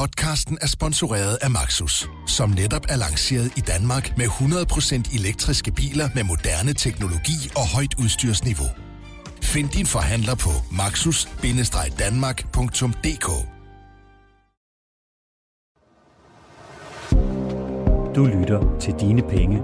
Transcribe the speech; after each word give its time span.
Podcasten 0.00 0.58
er 0.60 0.66
sponsoreret 0.66 1.38
af 1.42 1.50
Maxus, 1.50 2.08
som 2.26 2.50
netop 2.50 2.86
er 2.88 2.96
lanceret 2.96 3.52
i 3.56 3.60
Danmark 3.60 4.16
med 4.16 4.26
100% 4.26 5.18
elektriske 5.18 5.72
biler 5.72 6.08
med 6.14 6.24
moderne 6.24 6.72
teknologi 6.72 7.50
og 7.56 7.68
højt 7.74 7.94
udstyrsniveau. 8.02 8.68
Find 9.42 9.68
din 9.68 9.86
forhandler 9.86 10.34
på 10.34 10.50
maxus-danmark.dk 10.72 13.28
Du 18.16 18.24
lytter 18.24 18.78
til 18.80 18.94
Dine 19.00 19.22
Penge, 19.22 19.58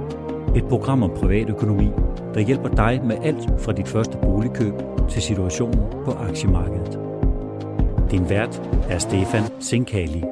et 0.56 0.64
program 0.68 1.02
om 1.02 1.10
privatøkonomi, 1.16 1.90
der 2.34 2.40
hjælper 2.40 2.68
dig 2.68 3.00
med 3.04 3.16
alt 3.22 3.62
fra 3.64 3.72
dit 3.72 3.88
første 3.88 4.18
boligkøb 4.22 4.74
til 5.10 5.22
situationen 5.22 5.80
på 6.04 6.12
aktiemarkedet. 6.12 7.05
Din 8.10 8.30
vært 8.30 8.62
er 8.88 8.98
Stefan 8.98 9.42
Sinkali. 9.60 10.22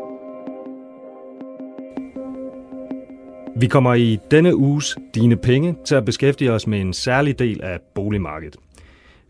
Vi 3.56 3.66
kommer 3.66 3.94
i 3.94 4.18
denne 4.30 4.56
uges 4.56 4.96
Dine 5.14 5.36
Penge 5.36 5.76
til 5.84 5.94
at 5.94 6.04
beskæftige 6.04 6.52
os 6.52 6.66
med 6.66 6.80
en 6.80 6.92
særlig 6.92 7.38
del 7.38 7.62
af 7.62 7.80
boligmarkedet. 7.94 8.56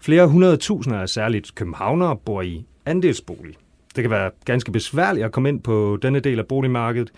Flere 0.00 0.26
hundrede 0.26 0.56
tusinder 0.56 0.98
af 0.98 1.08
særligt 1.08 1.54
københavnere 1.54 2.16
bor 2.16 2.42
i 2.42 2.64
andelsbolig. 2.86 3.54
Det 3.96 4.04
kan 4.04 4.10
være 4.10 4.30
ganske 4.44 4.72
besværligt 4.72 5.24
at 5.24 5.32
komme 5.32 5.48
ind 5.48 5.60
på 5.60 5.98
denne 6.02 6.20
del 6.20 6.38
af 6.38 6.46
boligmarkedet, 6.46 7.10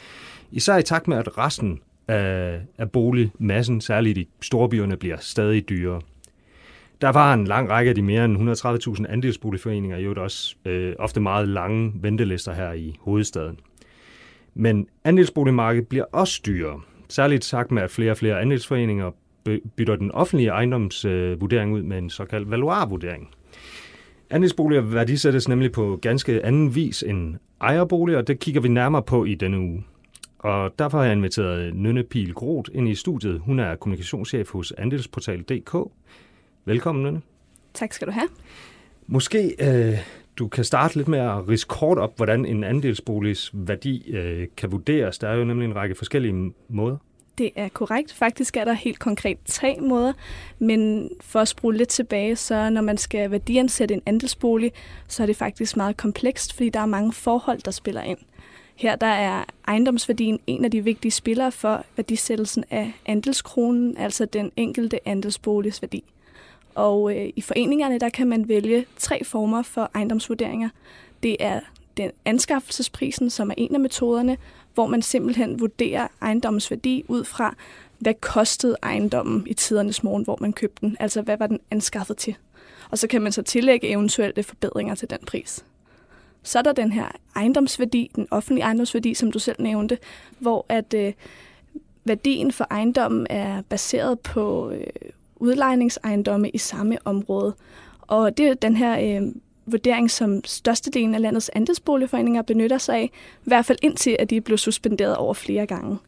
især 0.52 0.76
i 0.76 0.82
takt 0.82 1.08
med, 1.08 1.16
at 1.16 1.38
resten 1.38 1.80
af, 2.08 2.60
af 2.78 2.90
boligmassen, 2.90 3.80
særligt 3.80 4.18
i 4.18 4.28
storbyerne, 4.42 4.96
bliver 4.96 5.16
stadig 5.20 5.68
dyrere. 5.68 6.00
Der 7.00 7.08
var 7.08 7.34
en 7.34 7.46
lang 7.46 7.70
række 7.70 7.88
af 7.88 7.94
de 7.94 8.02
mere 8.02 8.24
end 8.24 8.50
130.000 8.98 9.12
andelsboligforeninger, 9.12 9.98
jo 9.98 10.14
også 10.16 10.56
øh, 10.64 10.94
ofte 10.98 11.20
meget 11.20 11.48
lange 11.48 11.92
ventelister 11.94 12.52
her 12.52 12.72
i 12.72 12.96
hovedstaden. 13.00 13.60
Men 14.54 14.86
andelsboligmarkedet 15.04 15.88
bliver 15.88 16.04
også 16.12 16.40
dyrere, 16.46 16.80
særligt 17.08 17.44
sagt 17.44 17.70
med, 17.70 17.82
at 17.82 17.90
flere 17.90 18.10
og 18.10 18.16
flere 18.16 18.40
andelsforeninger 18.40 19.10
bytter 19.76 19.96
den 19.96 20.12
offentlige 20.12 20.48
ejendomsvurdering 20.48 21.70
øh, 21.70 21.76
ud 21.76 21.82
med 21.82 21.98
en 21.98 22.10
såkaldt 22.10 22.50
valuarvurdering. 22.50 23.28
Andelsboliger 24.30 24.82
værdisættes 24.82 25.48
nemlig 25.48 25.72
på 25.72 25.98
ganske 26.02 26.44
anden 26.44 26.74
vis 26.74 27.02
end 27.02 27.34
ejerboliger, 27.60 28.18
og 28.18 28.26
det 28.26 28.38
kigger 28.38 28.60
vi 28.60 28.68
nærmere 28.68 29.02
på 29.02 29.24
i 29.24 29.34
denne 29.34 29.58
uge. 29.58 29.84
Og 30.38 30.74
derfor 30.78 30.98
har 30.98 31.04
jeg 31.04 31.12
inviteret 31.12 31.74
Nynne 31.74 32.02
Pil 32.02 32.34
Groth 32.34 32.70
ind 32.74 32.88
i 32.88 32.94
studiet. 32.94 33.40
Hun 33.40 33.58
er 33.58 33.76
kommunikationschef 33.76 34.50
hos 34.50 34.72
Andelsportal.dk. 34.72 35.76
Velkommen, 36.68 37.04
Nynne. 37.04 37.22
Tak 37.74 37.92
skal 37.92 38.06
du 38.06 38.12
have. 38.12 38.28
Måske 39.06 39.56
øh, 39.58 39.98
du 40.38 40.48
kan 40.48 40.64
starte 40.64 40.96
lidt 40.96 41.08
med 41.08 41.18
at 41.18 41.48
rise 41.48 41.66
kort 41.66 41.98
op, 41.98 42.16
hvordan 42.16 42.44
en 42.44 42.64
andelsboligs 42.64 43.50
værdi 43.54 44.10
øh, 44.10 44.48
kan 44.56 44.72
vurderes. 44.72 45.18
Der 45.18 45.28
er 45.28 45.34
jo 45.34 45.44
nemlig 45.44 45.66
en 45.66 45.76
række 45.76 45.94
forskellige 45.94 46.52
måder. 46.68 46.96
Det 47.38 47.50
er 47.56 47.68
korrekt. 47.68 48.12
Faktisk 48.12 48.56
er 48.56 48.64
der 48.64 48.72
helt 48.72 48.98
konkret 48.98 49.38
tre 49.44 49.76
måder, 49.80 50.12
men 50.58 51.10
for 51.20 51.40
at 51.40 51.48
spole 51.48 51.76
lidt 51.76 51.88
tilbage, 51.88 52.36
så 52.36 52.70
når 52.70 52.80
man 52.80 52.98
skal 52.98 53.30
værdiansætte 53.30 53.94
en 53.94 54.02
andelsbolig, 54.06 54.72
så 55.08 55.22
er 55.22 55.26
det 55.26 55.36
faktisk 55.36 55.76
meget 55.76 55.96
komplekst, 55.96 56.52
fordi 56.52 56.68
der 56.68 56.80
er 56.80 56.86
mange 56.86 57.12
forhold, 57.12 57.58
der 57.58 57.70
spiller 57.70 58.02
ind. 58.02 58.18
Her 58.76 58.96
der 58.96 59.06
er 59.06 59.44
ejendomsværdien 59.68 60.40
en 60.46 60.64
af 60.64 60.70
de 60.70 60.84
vigtige 60.84 61.12
spillere 61.12 61.52
for 61.52 61.84
værdisættelsen 61.96 62.64
af 62.70 62.92
andelskronen, 63.06 63.96
altså 63.96 64.24
den 64.24 64.52
enkelte 64.56 65.08
andelsboligs 65.08 65.82
værdi. 65.82 66.04
Og 66.76 67.16
øh, 67.16 67.32
i 67.36 67.40
foreningerne 67.40 67.98
der 67.98 68.08
kan 68.08 68.26
man 68.26 68.48
vælge 68.48 68.86
tre 68.98 69.24
former 69.24 69.62
for 69.62 69.90
ejendomsvurderinger. 69.94 70.68
Det 71.22 71.36
er 71.40 71.60
den 71.96 72.10
anskaffelsesprisen, 72.24 73.30
som 73.30 73.50
er 73.50 73.54
en 73.56 73.74
af 73.74 73.80
metoderne, 73.80 74.36
hvor 74.74 74.86
man 74.86 75.02
simpelthen 75.02 75.60
vurderer 75.60 76.08
ejendommens 76.22 76.70
værdi 76.70 77.04
ud 77.08 77.24
fra, 77.24 77.54
hvad 77.98 78.14
kostede 78.14 78.76
ejendommen 78.82 79.46
i 79.46 79.54
tidernes 79.54 80.02
morgen, 80.02 80.24
hvor 80.24 80.38
man 80.40 80.52
købte 80.52 80.86
den? 80.86 80.96
Altså, 81.00 81.22
hvad 81.22 81.36
var 81.36 81.46
den 81.46 81.60
anskaffet 81.70 82.16
til? 82.16 82.36
Og 82.90 82.98
så 82.98 83.06
kan 83.06 83.22
man 83.22 83.32
så 83.32 83.42
tillægge 83.42 83.88
eventuelle 83.88 84.42
forbedringer 84.42 84.94
til 84.94 85.10
den 85.10 85.18
pris. 85.26 85.64
Så 86.42 86.58
er 86.58 86.62
der 86.62 86.72
den 86.72 86.92
her 86.92 87.08
ejendomsværdi, 87.36 88.10
den 88.16 88.28
offentlige 88.30 88.64
ejendomsværdi, 88.64 89.14
som 89.14 89.32
du 89.32 89.38
selv 89.38 89.56
nævnte, 89.62 89.98
hvor 90.38 90.66
at 90.68 90.94
øh, 90.94 91.12
værdien 92.04 92.52
for 92.52 92.66
ejendommen 92.70 93.26
er 93.30 93.62
baseret 93.62 94.20
på 94.20 94.70
øh, 94.70 94.86
udlejningsejendomme 95.36 96.50
i 96.50 96.58
samme 96.58 96.98
område. 97.04 97.54
Og 98.00 98.36
det 98.36 98.46
er 98.46 98.54
den 98.54 98.76
her 98.76 99.20
øh, 99.20 99.32
vurdering, 99.66 100.10
som 100.10 100.44
størstedelen 100.44 101.14
af 101.14 101.20
landets 101.20 101.50
andelsboligforeninger 101.54 102.42
benytter 102.42 102.78
sig 102.78 102.96
af, 102.96 103.10
i 103.44 103.48
hvert 103.48 103.66
fald 103.66 103.78
indtil, 103.82 104.16
at 104.18 104.30
de 104.30 104.40
blev 104.40 104.58
suspenderet 104.58 105.16
over 105.16 105.34
flere 105.34 105.66
gange. 105.66 105.98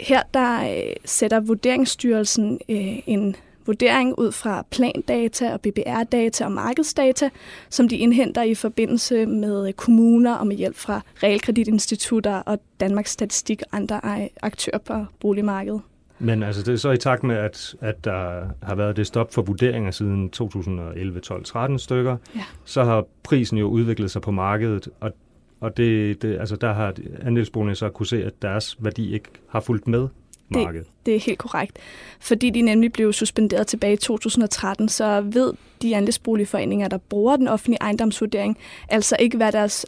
Her 0.00 0.22
der 0.34 0.76
øh, 0.76 0.92
sætter 1.04 1.40
Vurderingsstyrelsen 1.40 2.60
øh, 2.68 2.98
en 3.06 3.36
vurdering 3.66 4.18
ud 4.18 4.32
fra 4.32 4.64
plandata 4.70 5.52
og 5.52 5.60
BBR-data 5.60 6.44
og 6.44 6.52
markedsdata, 6.52 7.30
som 7.70 7.88
de 7.88 7.96
indhenter 7.96 8.42
i 8.42 8.54
forbindelse 8.54 9.26
med 9.26 9.68
øh, 9.68 9.72
kommuner 9.72 10.34
og 10.34 10.46
med 10.46 10.56
hjælp 10.56 10.76
fra 10.76 11.00
realkreditinstitutter 11.22 12.34
og 12.34 12.58
Danmarks 12.80 13.10
Statistik 13.10 13.62
og 13.62 13.76
andre 13.76 14.00
øh, 14.04 14.26
aktører 14.42 14.78
på 14.78 15.04
boligmarkedet. 15.20 15.80
Men 16.20 16.42
altså, 16.42 16.62
det 16.62 16.72
er 16.72 16.76
så 16.76 16.90
i 16.90 16.96
takt 16.96 17.22
med, 17.22 17.36
at, 17.36 17.74
at 17.80 18.04
der 18.04 18.42
har 18.62 18.74
været 18.74 18.96
det 18.96 19.06
stop 19.06 19.34
for 19.34 19.42
vurderinger 19.42 19.90
siden 19.90 20.30
2011, 20.30 21.20
12, 21.20 21.44
13 21.44 21.78
stykker, 21.78 22.16
ja. 22.34 22.40
så 22.64 22.84
har 22.84 23.04
prisen 23.22 23.58
jo 23.58 23.66
udviklet 23.66 24.10
sig 24.10 24.22
på 24.22 24.30
markedet, 24.30 24.88
og, 25.00 25.12
og 25.60 25.76
det, 25.76 26.22
det, 26.22 26.38
altså, 26.38 26.56
der 26.56 26.72
har 26.72 26.94
andelsboligerne 27.22 27.74
så 27.74 27.88
kunne 27.88 28.06
se, 28.06 28.24
at 28.24 28.42
deres 28.42 28.76
værdi 28.78 29.14
ikke 29.14 29.28
har 29.48 29.60
fulgt 29.60 29.88
med 29.88 30.08
markedet. 30.48 30.86
Det, 30.86 31.06
det 31.06 31.16
er 31.16 31.20
helt 31.20 31.38
korrekt. 31.38 31.78
Fordi 32.20 32.50
de 32.50 32.62
nemlig 32.62 32.92
blev 32.92 33.12
suspenderet 33.12 33.66
tilbage 33.66 33.92
i 33.92 33.96
2013, 33.96 34.88
så 34.88 35.20
ved 35.20 35.52
de 35.82 35.96
andelsboligforeninger, 35.96 36.88
der 36.88 36.98
bruger 36.98 37.36
den 37.36 37.48
offentlige 37.48 37.78
ejendomsvurdering, 37.80 38.58
altså 38.88 39.16
ikke 39.20 39.36
hvad 39.36 39.52
deres 39.52 39.86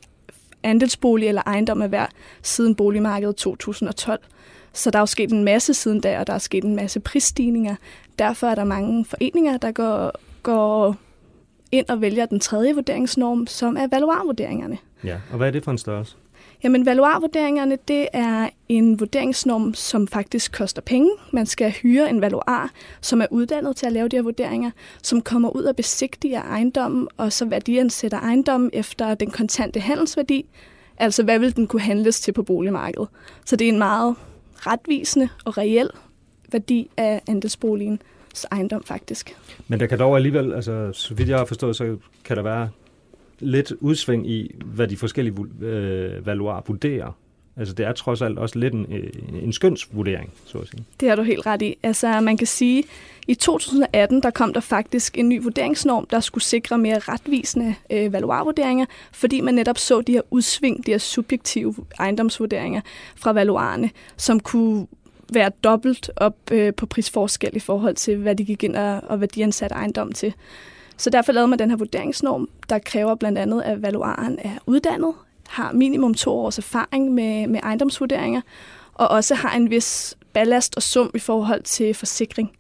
andelsbolig 0.63 1.29
eller 1.29 1.43
ejendom 1.47 1.83
er 1.83 1.87
værd 1.87 2.11
siden 2.43 2.75
boligmarkedet 2.75 3.37
2012. 3.37 4.21
Så 4.73 4.91
der 4.91 4.99
er 4.99 5.03
jo 5.03 5.07
sket 5.07 5.33
en 5.33 5.45
masse 5.45 5.75
siden 5.75 6.01
da, 6.01 6.21
og 6.21 6.27
der 6.27 6.33
er 6.33 6.39
sket 6.39 6.65
en 6.65 6.77
masse 6.77 7.01
prisstigninger. 7.01 7.77
Derfor 8.19 8.47
er 8.47 8.55
der 8.55 8.65
mange 8.65 9.05
foreninger, 9.05 9.57
der 9.57 9.73
går, 9.73 10.13
går 10.43 10.97
ind 11.73 11.89
og 11.89 12.01
vælger 12.01 12.27
den 12.27 12.41
tredje 12.41 12.75
vurderingsnorm, 12.75 13.47
som 13.47 13.77
er 13.77 13.87
valuarvurderingerne. 13.91 14.79
Ja, 15.05 15.17
og 15.31 15.37
hvad 15.37 15.47
er 15.47 15.51
det 15.51 15.65
for 15.65 15.71
en 15.71 15.79
størrelse? 15.79 16.17
Jamen, 16.65 16.87
valuarvurderingerne, 16.87 17.79
det 17.89 18.09
er 18.13 18.49
en 18.69 19.01
vurderingsnorm, 19.01 19.75
som 19.75 20.09
faktisk 20.09 20.53
koster 20.53 20.83
penge. 20.83 21.11
Man 21.33 21.47
skal 21.47 21.71
hyre 21.71 22.11
en 22.11 22.21
valuar, 22.21 22.71
som 23.01 23.21
er 23.21 23.27
uddannet 23.31 23.77
til 23.77 23.87
at 23.87 23.93
lave 23.93 24.09
de 24.09 24.17
her 24.17 24.23
vurderinger, 24.23 24.71
som 25.03 25.21
kommer 25.21 25.51
ud 25.51 25.65
og 25.65 25.77
besigtiger 25.77 26.43
ejendommen, 26.43 27.09
og 27.17 27.33
så 27.33 27.45
værdiansætter 27.45 28.21
ejendommen 28.21 28.71
efter 28.73 29.15
den 29.15 29.31
kontante 29.31 29.81
handelsværdi. 29.81 30.47
Altså, 30.99 31.23
hvad 31.23 31.39
vil 31.39 31.57
den 31.57 31.67
kunne 31.67 31.83
handles 31.83 32.21
til 32.21 32.33
på 32.33 32.43
boligmarkedet? 32.43 33.09
Så 33.45 33.57
det 33.57 33.65
er 33.65 33.73
en 33.73 33.79
meget 33.79 34.17
retvisende 34.67 35.29
og 35.45 35.59
reel 35.59 35.91
værdi 36.53 36.91
af 36.97 37.23
andelsboligens 37.29 38.47
ejendom 38.53 38.83
faktisk. 38.85 39.37
Men 39.69 39.81
der 39.81 39.87
kan 39.87 39.99
dog 39.99 40.17
alligevel, 40.17 40.53
altså 40.53 40.93
så 40.93 41.15
vidt 41.15 41.29
jeg 41.29 41.39
har 41.39 41.45
forstået, 41.45 41.77
så 41.77 41.97
kan 42.25 42.37
der 42.37 42.43
være 42.43 42.69
lidt 43.39 43.73
udsving 43.81 44.31
i, 44.31 44.55
hvad 44.65 44.89
de 44.89 44.97
forskellige 44.97 45.37
øh, 45.61 46.27
valuarer 46.27 46.63
vurderer. 46.67 47.13
Altså 47.57 47.75
det 47.75 47.87
er 47.87 47.93
trods 47.93 48.23
alt 48.23 48.39
også 48.39 48.59
lidt 48.59 48.75
øh, 48.75 48.81
en, 49.29 49.35
en 49.43 49.53
skønsvurdering, 49.53 50.33
så 50.45 50.59
at 50.59 50.69
sige. 50.69 50.85
Det 51.01 51.09
har 51.09 51.17
du 51.17 51.23
helt 51.23 51.47
ret 51.47 51.63
i. 51.63 51.77
Altså 51.83 52.21
man 52.21 52.37
kan 52.37 52.47
sige, 52.47 52.85
i 53.29 53.35
2018 53.35 54.23
der 54.23 54.31
kom 54.31 54.53
der 54.53 54.61
faktisk 54.61 55.19
en 55.19 55.29
ny 55.29 55.43
vurderingsnorm, 55.43 56.07
der 56.07 56.21
skulle 56.21 56.45
sikre 56.45 56.79
mere 56.79 56.99
retvisende 56.99 57.75
øh, 57.91 58.13
valuarvurderinger, 58.13 58.87
fordi 59.13 59.41
man 59.41 59.55
netop 59.55 59.79
så 59.79 60.01
de 60.01 60.13
her 60.13 60.23
udsving, 60.31 60.87
de 60.87 60.91
her 60.91 60.99
subjektive 60.99 61.75
ejendomsvurderinger 61.99 62.81
fra 63.17 63.33
valuarerne, 63.33 63.91
som 64.17 64.41
kunne 64.41 64.87
være 65.33 65.51
dobbelt 65.65 66.11
op 66.17 66.37
øh, 66.51 66.75
på 66.75 66.87
prisforskel 66.87 67.57
i 67.57 67.59
forhold 67.59 67.95
til, 67.95 68.17
hvad 68.17 68.37
de 68.37 68.45
gik 68.45 68.65
ind 68.65 68.77
og, 68.77 69.01
og 69.09 69.19
hvad 69.19 69.29
de 69.29 69.43
ansatte 69.43 69.75
ejendom 69.75 70.13
til. 70.13 70.35
Så 70.97 71.11
derfor 71.11 71.33
lavede 71.33 71.49
man 71.49 71.59
den 71.59 71.71
her 71.71 71.77
vurderingsnorm, 71.77 72.49
der 72.69 72.79
kræver 72.79 73.15
blandt 73.15 73.39
andet, 73.39 73.63
at 73.63 73.83
valuaren 73.83 74.39
er 74.43 74.59
uddannet, 74.67 75.15
har 75.53 75.73
minimum 75.73 76.15
to 76.15 76.31
års 76.31 76.59
erfaring 76.59 77.13
med, 77.13 77.47
med 77.47 77.61
ejendomsvurderinger, 77.63 78.41
og 78.95 79.09
også 79.09 79.35
har 79.35 79.57
en 79.57 79.71
vis 79.71 80.17
ballast 80.33 80.77
og 80.77 80.83
sum 80.83 81.11
i 81.15 81.19
forhold 81.19 81.63
til 81.63 81.95
forsikring. 81.95 82.53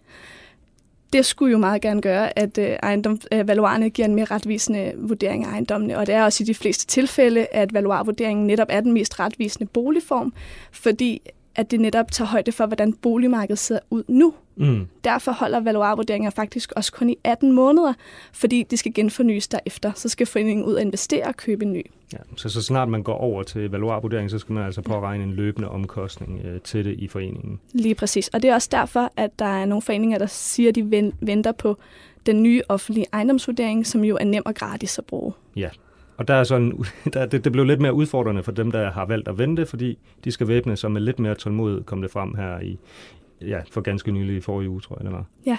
Det 1.13 1.27
skulle 1.27 1.53
jo 1.53 1.59
meget 1.59 1.83
gerne 1.83 2.03
gøre, 2.03 2.39
at 2.39 2.59
øh, 2.59 2.69
ejendom, 2.83 3.21
valuarerne 3.45 3.91
giver 3.91 4.09
en 4.09 4.15
mere 4.15 4.25
retvisende 4.25 4.93
vurdering 4.97 5.45
af 5.45 5.51
ejendommene, 5.51 5.99
og 5.99 6.07
det 6.07 6.15
er 6.15 6.25
også 6.25 6.45
i 6.45 6.47
de 6.47 6.55
fleste 6.55 6.87
tilfælde, 6.87 7.47
at 7.53 7.75
valuarvurderingen 7.75 8.47
netop 8.47 8.69
er 8.71 8.81
den 8.81 8.93
mest 8.93 9.21
retvisende 9.21 9.67
boligform, 9.67 10.33
fordi 10.73 11.23
at 11.55 11.71
det 11.71 11.81
netop 11.81 12.13
tager 12.13 12.29
højde 12.29 12.53
for, 12.53 12.67
hvordan 12.67 12.93
boligmarkedet 12.93 13.59
ser 13.59 13.79
ud 13.91 14.03
nu. 14.09 14.35
Mm. 14.57 14.89
Derfor 15.05 15.33
holder 15.33 15.61
valuarvurderinger 15.61 16.31
faktisk 16.31 16.73
også 16.77 16.93
kun 16.93 17.11
i 17.11 17.17
18 17.25 17.53
måneder, 17.53 17.93
fordi 18.33 18.63
de 18.63 18.77
skal 18.77 18.95
genfornyes 18.95 19.49
derefter. 19.49 19.93
Så 19.95 20.09
skal 20.09 20.27
foreningen 20.27 20.67
ud 20.67 20.75
og 20.75 20.81
investere 20.81 21.25
og 21.25 21.37
købe 21.37 21.65
en 21.65 21.73
ny. 21.73 21.87
Ja, 22.13 22.19
så 22.37 22.49
så 22.49 22.63
snart 22.63 22.89
man 22.89 23.03
går 23.03 23.15
over 23.15 23.43
til 23.43 23.71
valuarvurdering, 23.71 24.31
så 24.31 24.39
skal 24.39 24.53
man 24.53 24.65
altså 24.65 24.83
påregne 24.83 25.25
en 25.25 25.33
løbende 25.33 25.69
omkostning 25.69 26.41
øh, 26.45 26.61
til 26.61 26.85
det 26.85 26.99
i 26.99 27.09
foreningen. 27.09 27.61
Lige 27.73 27.95
præcis. 27.95 28.29
Og 28.29 28.43
det 28.43 28.51
er 28.51 28.55
også 28.55 28.69
derfor, 28.73 29.13
at 29.17 29.39
der 29.39 29.45
er 29.45 29.65
nogle 29.65 29.83
foreninger, 29.83 30.19
der 30.19 30.27
siger, 30.27 30.69
at 30.69 30.75
de 30.75 31.13
venter 31.21 31.53
på 31.53 31.79
den 32.27 32.43
nye 32.43 32.63
offentlige 32.69 33.07
ejendomsvurdering, 33.13 33.87
som 33.87 34.05
jo 34.05 34.17
er 34.21 34.25
nem 34.25 34.43
og 34.47 34.55
gratis 34.55 34.99
at 34.99 35.05
bruge. 35.05 35.33
Ja, 35.57 35.69
og 36.17 36.29
der 36.29 36.35
er 36.35 36.45
sådan, 36.45 36.85
der, 37.13 37.27
det, 37.27 37.45
det 37.45 37.53
blev 37.53 37.65
lidt 37.65 37.81
mere 37.81 37.95
udfordrende 37.95 38.43
for 38.43 38.53
dem, 38.53 38.71
der 38.71 38.91
har 38.91 39.07
valgt 39.07 39.29
at 39.29 39.39
vente, 39.39 39.67
fordi 39.67 39.99
de 40.25 40.31
skal 40.33 40.49
væbne 40.49 40.77
sig 40.77 40.93
med 40.93 41.01
lidt 41.01 41.19
mere 41.19 41.35
tålmodighed, 41.35 41.85
kom 41.85 42.03
det 42.03 42.11
frem 42.11 42.35
her 42.35 42.61
i, 42.61 42.79
ja, 43.41 43.61
for 43.71 43.81
ganske 43.81 44.13
nylig 44.13 44.37
i 44.37 44.41
forrige 44.41 44.71
uge, 44.71 44.81
tror 44.81 44.97
jeg, 44.99 45.05
det 45.05 45.13
var. 45.13 45.25
Ja, 45.47 45.57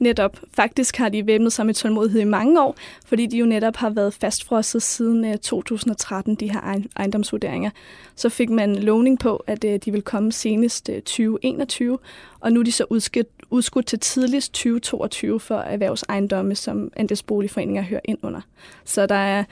netop. 0.00 0.40
Faktisk 0.54 0.96
har 0.96 1.08
de 1.08 1.26
væbnet 1.26 1.52
sig 1.52 1.66
med 1.66 1.74
tålmodighed 1.74 2.20
i 2.20 2.24
mange 2.24 2.62
år, 2.62 2.76
fordi 3.06 3.26
de 3.26 3.38
jo 3.38 3.46
netop 3.46 3.76
har 3.76 3.90
været 3.90 4.14
fastfrosset 4.14 4.82
siden 4.82 5.24
øh, 5.24 5.38
2013, 5.38 6.34
de 6.34 6.52
her 6.52 6.80
ejendomsvurderinger. 6.96 7.70
Så 8.16 8.28
fik 8.28 8.50
man 8.50 8.76
lovning 8.76 9.18
på, 9.18 9.44
at 9.46 9.64
øh, 9.64 9.78
de 9.84 9.92
vil 9.92 10.02
komme 10.02 10.32
senest 10.32 10.88
øh, 10.88 10.96
2021, 10.96 11.98
og 12.40 12.52
nu 12.52 12.60
er 12.60 12.64
de 12.64 12.72
så 12.72 12.84
udskudt, 12.90 13.28
udskudt 13.50 13.86
til 13.86 13.98
tidligst 13.98 14.52
2022 14.52 15.40
for 15.40 15.56
erhvervsejendomme, 15.56 16.54
som 16.54 16.92
andelsboligforeninger 16.96 17.82
hører 17.82 18.00
ind 18.04 18.18
under. 18.22 18.40
Så 18.84 19.06
der 19.06 19.14
er, 19.14 19.44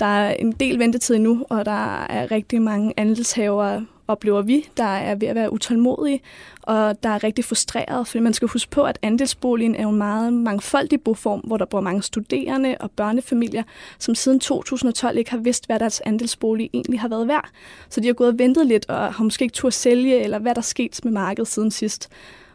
der 0.00 0.06
er 0.06 0.34
en 0.34 0.52
del 0.52 0.78
ventetid 0.78 1.18
nu, 1.18 1.46
og 1.50 1.64
der 1.64 2.04
er 2.04 2.30
rigtig 2.30 2.62
mange 2.62 2.94
andelshavere, 2.96 3.86
oplever 4.08 4.42
vi, 4.42 4.68
der 4.76 4.84
er 4.84 5.14
ved 5.14 5.28
at 5.28 5.34
være 5.34 5.52
utålmodige, 5.52 6.20
og 6.62 7.02
der 7.02 7.08
er 7.08 7.24
rigtig 7.24 7.44
frustreret, 7.44 8.06
fordi 8.06 8.22
man 8.22 8.34
skal 8.34 8.48
huske 8.48 8.70
på, 8.70 8.82
at 8.82 8.98
andelsboligen 9.02 9.74
er 9.74 9.82
jo 9.82 9.88
en 9.88 9.96
meget 9.96 10.32
mangfoldig 10.32 11.00
boform, 11.00 11.40
hvor 11.40 11.56
der 11.56 11.64
bor 11.64 11.80
mange 11.80 12.02
studerende 12.02 12.76
og 12.80 12.90
børnefamilier, 12.90 13.62
som 13.98 14.14
siden 14.14 14.40
2012 14.40 15.18
ikke 15.18 15.30
har 15.30 15.38
vidst, 15.38 15.66
hvad 15.66 15.78
deres 15.78 16.00
andelsbolig 16.00 16.70
egentlig 16.74 17.00
har 17.00 17.08
været 17.08 17.28
værd. 17.28 17.48
Så 17.88 18.00
de 18.00 18.06
har 18.06 18.14
gået 18.14 18.30
og 18.30 18.38
ventet 18.38 18.66
lidt, 18.66 18.88
og 18.88 19.14
har 19.14 19.24
måske 19.24 19.42
ikke 19.42 19.52
tur 19.52 19.66
at 19.66 19.74
sælge, 19.74 20.22
eller 20.22 20.38
hvad 20.38 20.54
der 20.54 20.60
er 20.60 20.62
sket 20.62 21.00
med 21.04 21.12
markedet 21.12 21.48
siden 21.48 21.70
sidst. 21.70 22.08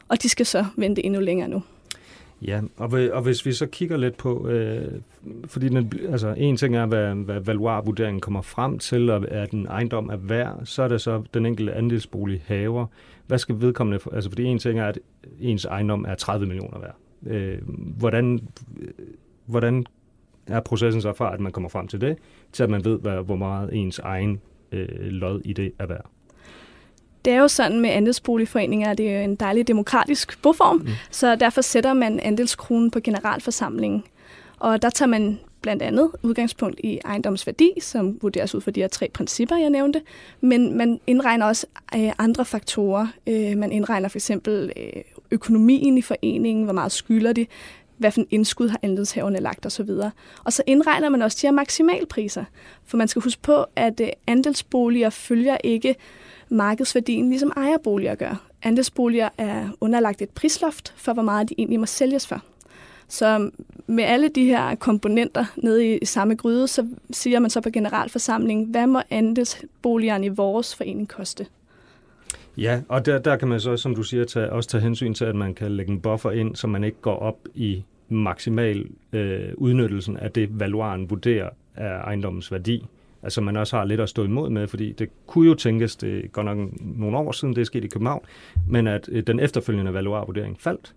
Og 0.07 0.23
de 0.23 0.29
skal 0.29 0.45
så 0.45 0.65
vente 0.75 1.05
endnu 1.05 1.19
længere 1.19 1.47
nu. 1.47 1.63
Ja, 2.47 2.61
og, 2.77 2.91
og 3.11 3.21
hvis 3.21 3.45
vi 3.45 3.53
så 3.53 3.65
kigger 3.65 3.97
lidt 3.97 4.17
på, 4.17 4.47
øh, 4.47 4.91
fordi 5.45 5.69
den, 5.69 5.93
altså, 6.09 6.33
en 6.37 6.57
ting 6.57 6.75
er, 6.75 6.85
hvad, 6.85 7.15
hvad 7.15 7.39
valuarvurderingen 7.39 8.21
kommer 8.21 8.41
frem 8.41 8.79
til, 8.79 9.09
og 9.09 9.25
er 9.27 9.45
den 9.45 9.65
ejendom 9.67 10.09
er 10.09 10.17
værd, 10.17 10.61
så 10.63 10.83
er 10.83 10.87
det 10.87 11.01
så 11.01 11.23
den 11.33 11.45
enkelte 11.45 11.73
andelsbolig 11.73 12.43
haver. 12.45 12.85
Hvad 13.27 13.37
skal 13.37 13.61
vedkommende, 13.61 13.99
altså 14.13 14.29
fordi 14.29 14.43
en 14.43 14.59
ting 14.59 14.79
er, 14.79 14.85
at 14.85 14.99
ens 15.39 15.65
ejendom 15.65 16.05
er 16.07 16.15
30 16.15 16.45
millioner 16.45 16.79
værd. 16.79 16.95
Øh, 17.25 17.57
hvordan, 17.97 18.39
hvordan 19.45 19.85
er 20.47 20.59
processen 20.59 21.01
så 21.01 21.13
fra, 21.13 21.33
at 21.33 21.39
man 21.39 21.51
kommer 21.51 21.69
frem 21.69 21.87
til 21.87 22.01
det, 22.01 22.17
til 22.51 22.63
at 22.63 22.69
man 22.69 22.85
ved, 22.85 22.99
hvad, 22.99 23.23
hvor 23.23 23.35
meget 23.35 23.69
ens 23.73 23.99
egen 23.99 24.41
øh, 24.71 24.87
lod 24.99 25.41
i 25.45 25.53
det 25.53 25.71
er 25.79 25.85
værd? 25.85 26.09
Det 27.25 27.33
er 27.33 27.37
jo 27.37 27.47
sådan 27.47 27.79
med 27.79 27.89
andelsboligforeninger, 27.89 28.89
at 28.89 28.97
det 28.97 29.15
er 29.15 29.21
en 29.21 29.35
dejlig 29.35 29.67
demokratisk 29.67 30.41
boform, 30.41 30.75
mm. 30.75 30.87
så 31.11 31.35
derfor 31.35 31.61
sætter 31.61 31.93
man 31.93 32.19
andelskronen 32.19 32.91
på 32.91 32.99
generalforsamlingen. 32.99 34.03
Og 34.59 34.81
der 34.81 34.89
tager 34.89 35.09
man 35.09 35.39
blandt 35.61 35.83
andet 35.83 36.11
udgangspunkt 36.23 36.79
i 36.83 36.99
ejendomsværdi, 37.05 37.71
som 37.81 38.17
vurderes 38.21 38.55
ud 38.55 38.61
fra 38.61 38.71
de 38.71 38.79
her 38.79 38.87
tre 38.87 39.09
principper, 39.13 39.57
jeg 39.57 39.69
nævnte, 39.69 40.01
men 40.41 40.77
man 40.77 40.99
indregner 41.07 41.45
også 41.45 41.67
øh, 41.95 42.11
andre 42.17 42.45
faktorer. 42.45 43.07
Øh, 43.27 43.57
man 43.57 43.71
indregner 43.71 44.09
for 44.09 44.17
eksempel 44.17 44.71
øh, 44.77 45.01
økonomien 45.31 45.97
i 45.97 46.01
foreningen, 46.01 46.63
hvor 46.63 46.73
meget 46.73 46.91
skylder 46.91 47.33
de, 47.33 47.45
hvad 47.97 48.11
for 48.11 48.21
en 48.21 48.27
indskud 48.31 48.69
har 48.69 48.79
andelshaverne 48.81 49.39
lagt 49.39 49.65
osv. 49.65 49.89
Og 50.43 50.53
så 50.53 50.63
indregner 50.67 51.09
man 51.09 51.21
også 51.21 51.37
de 51.41 51.47
her 51.47 51.51
maksimalpriser, 51.51 52.43
for 52.85 52.97
man 52.97 53.07
skal 53.07 53.21
huske 53.21 53.41
på, 53.41 53.65
at 53.75 54.01
andelsboliger 54.27 55.09
følger 55.09 55.57
ikke 55.63 55.95
markedsværdien, 56.51 57.29
ligesom 57.29 57.51
ejerboliger 57.57 58.15
gør. 58.15 58.47
Andelsboliger 58.63 59.29
er 59.37 59.69
underlagt 59.81 60.21
et 60.21 60.29
prisloft 60.29 60.93
for, 60.97 61.13
hvor 61.13 61.23
meget 61.23 61.49
de 61.49 61.55
egentlig 61.57 61.79
må 61.79 61.85
sælges 61.85 62.27
for. 62.27 62.41
Så 63.07 63.51
med 63.87 64.03
alle 64.03 64.29
de 64.29 64.45
her 64.45 64.75
komponenter 64.75 65.45
nede 65.57 65.97
i 65.97 66.05
samme 66.05 66.35
gryde, 66.35 66.67
så 66.67 66.87
siger 67.11 67.39
man 67.39 67.49
så 67.49 67.61
på 67.61 67.69
generalforsamlingen, 67.69 68.65
hvad 68.65 68.87
må 68.87 69.01
andelsboligerne 69.09 70.25
i 70.25 70.29
vores 70.29 70.75
forening 70.75 71.07
koste? 71.07 71.45
Ja, 72.57 72.81
og 72.87 73.05
der, 73.05 73.19
der 73.19 73.35
kan 73.35 73.47
man 73.47 73.59
så, 73.59 73.77
som 73.77 73.95
du 73.95 74.03
siger, 74.03 74.25
tage, 74.25 74.51
også 74.51 74.69
tage 74.69 74.81
hensyn 74.81 75.13
til, 75.13 75.25
at 75.25 75.35
man 75.35 75.53
kan 75.53 75.71
lægge 75.71 75.91
en 75.91 76.01
buffer 76.01 76.31
ind, 76.31 76.55
så 76.55 76.67
man 76.67 76.83
ikke 76.83 76.97
går 77.01 77.15
op 77.15 77.37
i 77.55 77.83
maksimal 78.09 78.85
øh, 79.13 79.49
udnyttelsen 79.57 80.17
af 80.17 80.31
det, 80.31 80.59
valuaren 80.59 81.09
vurderer 81.09 81.49
af 81.75 81.97
ejendommens 81.97 82.51
værdi 82.51 82.85
altså 83.23 83.41
man 83.41 83.57
også 83.57 83.77
har 83.77 83.85
lidt 83.85 84.01
at 84.01 84.09
stå 84.09 84.23
imod 84.23 84.49
med, 84.49 84.67
fordi 84.67 84.91
det 84.91 85.09
kunne 85.27 85.47
jo 85.47 85.53
tænkes, 85.53 85.95
det 85.95 86.31
går 86.31 86.43
nok 86.43 86.57
nogle 86.81 87.17
år 87.17 87.31
siden, 87.31 87.55
det 87.55 87.61
er 87.61 87.65
sket 87.65 87.83
i 87.83 87.87
København, 87.87 88.25
men 88.67 88.87
at 88.87 89.09
øh, 89.11 89.23
den 89.27 89.39
efterfølgende 89.39 89.93
valuarvurdering 89.93 90.61
faldt. 90.61 90.95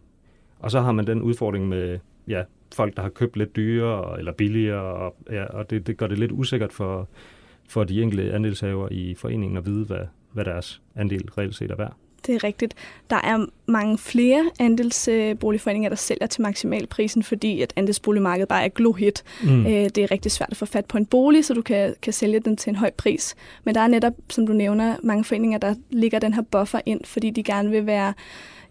Og 0.58 0.70
så 0.70 0.80
har 0.80 0.92
man 0.92 1.06
den 1.06 1.22
udfordring 1.22 1.68
med 1.68 1.98
ja, 2.28 2.42
folk, 2.74 2.96
der 2.96 3.02
har 3.02 3.08
købt 3.08 3.36
lidt 3.36 3.56
dyrere 3.56 4.18
eller 4.18 4.32
billigere, 4.32 4.82
og, 4.82 5.16
ja, 5.30 5.44
og 5.44 5.70
det, 5.70 5.86
det 5.86 5.96
gør 5.96 6.06
det 6.06 6.18
lidt 6.18 6.32
usikkert 6.32 6.72
for, 6.72 7.08
for 7.68 7.84
de 7.84 8.02
enkelte 8.02 8.32
andelshaver 8.32 8.88
i 8.90 9.14
foreningen 9.14 9.56
at 9.56 9.66
vide, 9.66 9.84
hvad, 9.84 10.06
hvad 10.32 10.44
deres 10.44 10.82
andel 10.94 11.28
reelt 11.38 11.54
set 11.54 11.70
er 11.70 11.76
værd. 11.76 11.96
Det 12.26 12.34
er 12.34 12.44
rigtigt. 12.44 12.74
Der 13.10 13.16
er 13.16 13.46
mange 13.66 13.98
flere 13.98 14.50
andelsboligforeninger, 14.60 15.88
der 15.88 15.96
sælger 15.96 16.26
til 16.26 16.42
maksimalprisen, 16.42 17.22
fordi 17.22 17.62
at 17.62 17.72
andelsboligmarkedet 17.76 18.48
bare 18.48 18.64
er 18.64 18.68
glohit. 18.68 19.24
Mm. 19.42 19.66
Øh, 19.66 19.72
det 19.72 19.98
er 19.98 20.10
rigtig 20.10 20.32
svært 20.32 20.50
at 20.50 20.56
få 20.56 20.66
fat 20.66 20.84
på 20.84 20.98
en 20.98 21.06
bolig, 21.06 21.44
så 21.44 21.54
du 21.54 21.62
kan, 21.62 21.94
kan 22.02 22.12
sælge 22.12 22.40
den 22.40 22.56
til 22.56 22.70
en 22.70 22.76
høj 22.76 22.90
pris. 22.90 23.34
Men 23.64 23.74
der 23.74 23.80
er 23.80 23.88
netop, 23.88 24.12
som 24.30 24.46
du 24.46 24.52
nævner, 24.52 24.96
mange 25.02 25.24
foreninger, 25.24 25.58
der 25.58 25.74
ligger 25.90 26.18
den 26.18 26.34
her 26.34 26.42
buffer 26.42 26.80
ind, 26.86 27.00
fordi 27.04 27.30
de 27.30 27.42
gerne 27.42 27.70
vil 27.70 27.86
være 27.86 28.12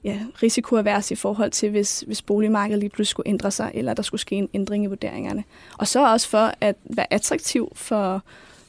ja, 0.03 0.19
risikoavers 0.43 1.11
i 1.11 1.15
forhold 1.15 1.51
til, 1.51 1.69
hvis, 1.69 2.03
hvis 2.07 2.21
boligmarkedet 2.21 2.79
lige 2.79 2.89
pludselig 2.89 3.07
skulle 3.07 3.29
ændre 3.29 3.51
sig, 3.51 3.71
eller 3.73 3.93
der 3.93 4.03
skulle 4.03 4.21
ske 4.21 4.35
en 4.35 4.49
ændring 4.53 4.83
i 4.83 4.87
vurderingerne. 4.87 5.43
Og 5.77 5.87
så 5.87 6.11
også 6.11 6.29
for 6.29 6.51
at 6.61 6.75
være 6.83 7.13
attraktiv 7.13 7.71
for, 7.75 8.23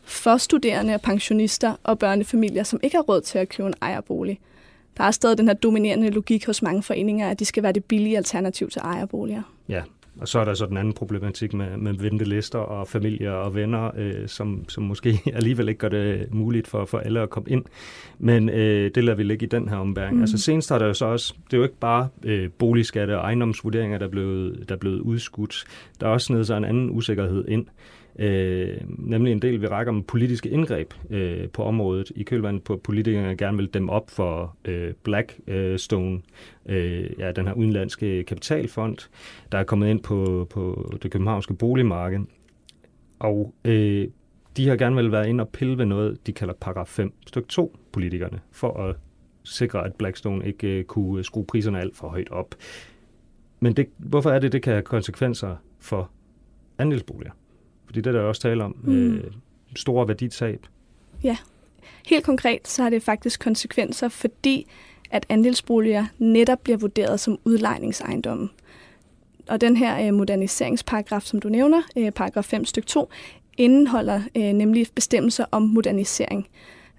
for 0.05 0.37
studerende 0.37 0.95
og 0.95 1.01
pensionister 1.01 1.75
og 1.83 1.99
børnefamilier, 1.99 2.63
som 2.63 2.81
ikke 2.83 2.97
har 2.97 3.03
råd 3.03 3.21
til 3.21 3.39
at 3.39 3.49
købe 3.49 3.67
en 3.67 3.75
ejerbolig 3.83 4.41
der 4.97 5.05
er 5.05 5.11
stadig 5.11 5.39
den 5.39 5.49
her 5.49 5.55
dominerende 5.55 6.11
logik 6.11 6.47
hos 6.47 6.63
mange 6.63 6.83
foreninger, 6.83 7.31
at 7.31 7.39
de 7.39 7.45
skal 7.45 7.63
være 7.63 7.73
det 7.73 7.85
billige 7.85 8.17
alternativ 8.17 8.71
til 8.71 8.81
ejerboliger. 8.85 9.43
Ja, 9.69 9.83
og 10.21 10.29
så 10.29 10.39
er 10.39 10.45
der 10.45 10.55
så 10.55 10.67
den 10.67 10.77
anden 10.77 10.93
problematik 10.93 11.55
med, 11.55 11.77
med 11.77 11.95
ventelister 11.95 12.59
og 12.59 12.89
familier 12.89 13.31
og 13.31 13.55
venner, 13.55 13.91
øh, 13.97 14.29
som, 14.29 14.69
som 14.69 14.83
måske 14.83 15.21
alligevel 15.35 15.69
ikke 15.69 15.79
gør 15.79 15.89
det 15.89 16.27
muligt 16.31 16.69
for, 16.69 16.85
for 16.85 16.99
alle 16.99 17.21
at 17.21 17.31
komme 17.31 17.51
ind. 17.51 17.65
Men 18.19 18.49
øh, 18.49 18.91
det 18.95 19.05
lader 19.05 19.17
vi 19.17 19.23
ligge 19.23 19.47
i 19.47 19.49
den 19.49 19.69
her 19.69 19.77
ombæring. 19.77 20.17
Mm. 20.17 20.21
Altså 20.21 20.39
senest 20.39 20.71
har 20.71 20.79
der 20.79 20.87
jo 20.87 20.95
så 20.95 21.07
også, 21.07 21.35
det 21.45 21.53
er 21.53 21.57
jo 21.57 21.63
ikke 21.63 21.79
bare 21.81 22.09
øh, 22.25 22.51
boligskatte 22.51 23.19
og 23.19 23.25
ejendomsvurderinger, 23.25 23.99
der 23.99 24.07
er, 24.07 24.11
blevet, 24.11 24.69
der 24.69 24.75
er 24.75 24.79
blevet 24.79 25.01
udskudt. 25.01 25.65
Der 26.01 26.07
er 26.07 26.11
også 26.11 26.33
nede 26.33 26.45
så 26.45 26.55
en 26.55 26.65
anden 26.65 26.91
usikkerhed 26.91 27.45
ind. 27.49 27.67
Øh, 28.19 28.81
nemlig 28.89 29.33
en 29.33 29.43
del, 29.43 29.61
vi 29.61 29.67
rækker 29.67 29.93
om 29.93 30.03
politiske 30.03 30.49
indgreb 30.49 30.95
øh, 31.11 31.49
på 31.49 31.63
området 31.65 32.13
i 32.17 32.23
kølvandet 32.23 32.63
på, 32.63 32.73
at 32.73 32.83
politikerne 32.83 33.37
gerne 33.37 33.57
vil 33.57 33.75
dem 33.75 33.89
op 33.89 34.11
for 34.11 34.57
øh, 34.65 34.93
Blackstone, 35.03 36.21
øh, 36.67 37.03
øh, 37.03 37.11
ja, 37.19 37.33
den 37.33 37.47
her 37.47 37.55
udenlandske 37.55 38.25
kapitalfond, 38.25 39.11
der 39.53 39.59
er 39.59 39.65
kommet 39.65 39.89
ind 39.89 40.03
på, 40.03 40.47
på 40.51 40.93
det 41.03 41.11
københavnske 41.11 41.55
boligmarked. 41.55 42.21
Og 43.19 43.55
øh, 43.65 44.09
de 44.57 44.69
har 44.69 44.77
gerne 44.77 44.97
vil 44.97 45.13
være 45.13 45.29
ind 45.29 45.41
og 45.41 45.49
pille 45.49 45.79
ved 45.79 45.87
noget, 45.87 46.27
de 46.27 46.33
kalder 46.33 46.55
paragraf 46.55 46.87
5 46.87 47.13
stykke 47.27 47.49
2 47.49 47.77
politikerne, 47.93 48.41
for 48.53 48.89
at 48.89 48.97
sikre, 49.45 49.85
at 49.85 49.95
Blackstone 49.95 50.47
ikke 50.47 50.79
øh, 50.79 50.85
kunne 50.85 51.25
skrue 51.25 51.45
priserne 51.45 51.81
alt 51.81 51.97
for 51.97 52.09
højt 52.09 52.31
op. 52.31 52.55
Men 53.61 53.73
det, 53.73 53.87
hvorfor 53.99 54.31
er 54.31 54.39
det, 54.39 54.53
det 54.53 54.63
kan 54.63 54.73
have 54.73 54.83
konsekvenser 54.83 55.57
for 55.81 56.11
andelsboliger? 56.79 57.33
Fordi 57.95 58.01
det 58.01 58.17
er 58.17 58.21
der 58.21 58.29
også 58.29 58.43
tale 58.43 58.65
om. 58.65 58.77
Mm. 58.83 59.15
Øh, 59.15 59.25
store 59.77 60.09
værditab. 60.09 60.67
Ja. 61.25 61.37
Helt 62.07 62.25
konkret, 62.25 62.69
så 62.69 62.83
har 62.83 62.91
det 62.91 63.03
faktisk 63.03 63.41
konsekvenser, 63.41 64.09
fordi 64.09 64.67
at 65.11 65.27
andelsboliger 65.29 66.07
netop 66.19 66.61
bliver 66.61 66.77
vurderet 66.77 67.21
som 67.21 67.39
udlejningsejendomme. 67.45 68.49
Og 69.49 69.61
den 69.61 69.77
her 69.77 70.07
øh, 70.07 70.15
moderniseringsparagraf, 70.15 71.23
som 71.23 71.41
du 71.41 71.49
nævner, 71.49 71.83
øh, 71.97 72.13
paragraf 72.13 72.45
5 72.45 72.65
stykke 72.65 72.87
2, 72.87 73.11
indeholder 73.59 74.23
øh, 74.37 74.43
nemlig 74.43 74.87
bestemmelser 74.95 75.45
om 75.51 75.63
modernisering, 75.63 76.49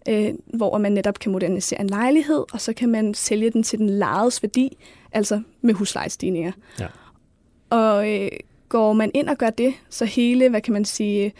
øh, 0.09 0.33
hvor 0.45 0.77
man 0.77 0.91
netop 0.91 1.19
kan 1.19 1.31
modernisere 1.31 1.81
en 1.81 1.87
lejlighed, 1.89 2.43
og 2.53 2.61
så 2.61 2.73
kan 2.73 2.89
man 2.89 3.13
sælge 3.13 3.49
den 3.49 3.63
til 3.63 3.79
den 3.79 3.89
lejedes 3.89 4.43
værdi, 4.43 4.77
altså 5.11 5.41
med 5.61 5.73
huslejestigninger. 5.73 6.51
Ja. 6.79 6.87
Og 7.69 8.13
øh, 8.13 8.29
går 8.69 8.93
man 8.93 9.11
ind 9.13 9.29
og 9.29 9.37
gør 9.37 9.49
det, 9.49 9.73
så 9.89 10.05
hele, 10.05 10.49
hvad 10.49 10.61
kan 10.61 10.73
man 10.73 10.85
sige, 10.85 11.33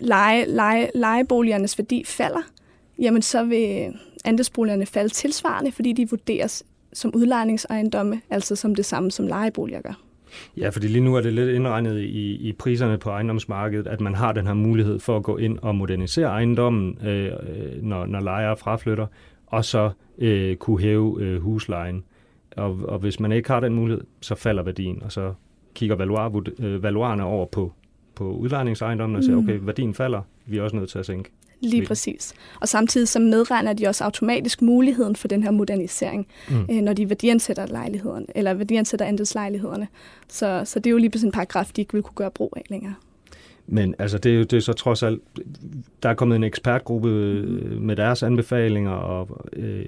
leje, 0.00 0.44
leje, 0.44 0.90
lejeboligernes 0.94 1.78
værdi 1.78 2.04
falder, 2.04 2.42
jamen 2.98 3.22
så 3.22 3.44
vil 3.44 3.94
andelsboligerne 4.24 4.86
falde 4.86 5.08
tilsvarende, 5.08 5.72
fordi 5.72 5.92
de 5.92 6.10
vurderes 6.10 6.64
som 6.92 7.14
udlejningsejendomme, 7.14 8.20
altså 8.30 8.56
som 8.56 8.74
det 8.74 8.84
samme 8.84 9.10
som 9.10 9.26
lejeboliger 9.26 9.80
gør. 9.80 10.00
Ja, 10.56 10.68
fordi 10.68 10.86
lige 10.86 11.04
nu 11.04 11.14
er 11.14 11.20
det 11.20 11.32
lidt 11.32 11.50
indregnet 11.50 12.00
i, 12.00 12.48
i 12.48 12.52
priserne 12.52 12.98
på 12.98 13.10
ejendomsmarkedet, 13.10 13.86
at 13.86 14.00
man 14.00 14.14
har 14.14 14.32
den 14.32 14.46
her 14.46 14.54
mulighed 14.54 15.00
for 15.00 15.16
at 15.16 15.22
gå 15.22 15.36
ind 15.36 15.58
og 15.58 15.74
modernisere 15.74 16.26
ejendommen, 16.26 16.98
øh, 17.06 17.26
øh 17.26 17.82
når, 17.82 18.06
når 18.06 18.20
lejere 18.20 18.56
fraflytter, 18.56 19.06
og 19.46 19.64
så 19.64 19.90
øh, 20.18 20.56
kunne 20.56 20.80
hæve 20.80 21.22
øh, 21.22 21.42
huslejen. 21.42 22.04
Og, 22.56 22.78
og 22.88 22.98
hvis 22.98 23.20
man 23.20 23.32
ikke 23.32 23.50
har 23.50 23.60
den 23.60 23.74
mulighed, 23.74 24.04
så 24.20 24.34
falder 24.34 24.62
værdien, 24.62 25.02
og 25.02 25.12
så 25.12 25.34
kigger 25.74 25.96
valuar, 25.96 26.42
øh, 26.58 26.82
valuarerne 26.82 27.24
over 27.24 27.46
på, 27.46 27.72
på 28.14 28.32
udlejningsejendommen 28.32 29.16
og 29.16 29.24
siger, 29.24 29.36
mm. 29.36 29.44
okay, 29.44 29.58
værdien 29.62 29.94
falder, 29.94 30.22
vi 30.46 30.58
er 30.58 30.62
også 30.62 30.76
nødt 30.76 30.90
til 30.90 30.98
at 30.98 31.06
sænke. 31.06 31.30
Lige 31.60 31.86
præcis. 31.86 32.34
Og 32.60 32.68
samtidig 32.68 33.08
så 33.08 33.18
medregner 33.18 33.72
de 33.72 33.86
også 33.86 34.04
automatisk 34.04 34.62
muligheden 34.62 35.16
for 35.16 35.28
den 35.28 35.42
her 35.42 35.50
modernisering, 35.50 36.26
mm. 36.50 36.66
øh, 36.70 36.82
når 36.82 36.92
de 36.92 37.08
værdiansætter 37.08 37.66
lejlighederne, 37.66 38.26
eller 38.34 38.54
værdiansætter 38.54 39.06
andelslejlighederne. 39.06 39.88
Så, 40.28 40.62
så 40.64 40.78
det 40.78 40.86
er 40.86 40.90
jo 40.90 40.98
lige 40.98 41.12
sådan 41.12 41.28
en 41.28 41.32
paragraf, 41.32 41.70
de 41.76 41.80
ikke 41.80 41.92
vil 41.92 42.02
kunne 42.02 42.14
gøre 42.14 42.30
brug 42.30 42.52
af 42.56 42.62
længere. 42.70 42.94
Men 43.66 43.94
altså, 43.98 44.18
det 44.18 44.32
er 44.32 44.36
jo 44.36 44.42
det 44.42 44.52
er 44.56 44.60
så 44.60 44.72
trods 44.72 45.02
alt, 45.02 45.22
der 46.02 46.08
er 46.08 46.14
kommet 46.14 46.36
en 46.36 46.44
ekspertgruppe 46.44 47.08
mm. 47.08 47.82
med 47.82 47.96
deres 47.96 48.22
anbefalinger, 48.22 48.90
og, 48.90 49.46
øh, 49.52 49.84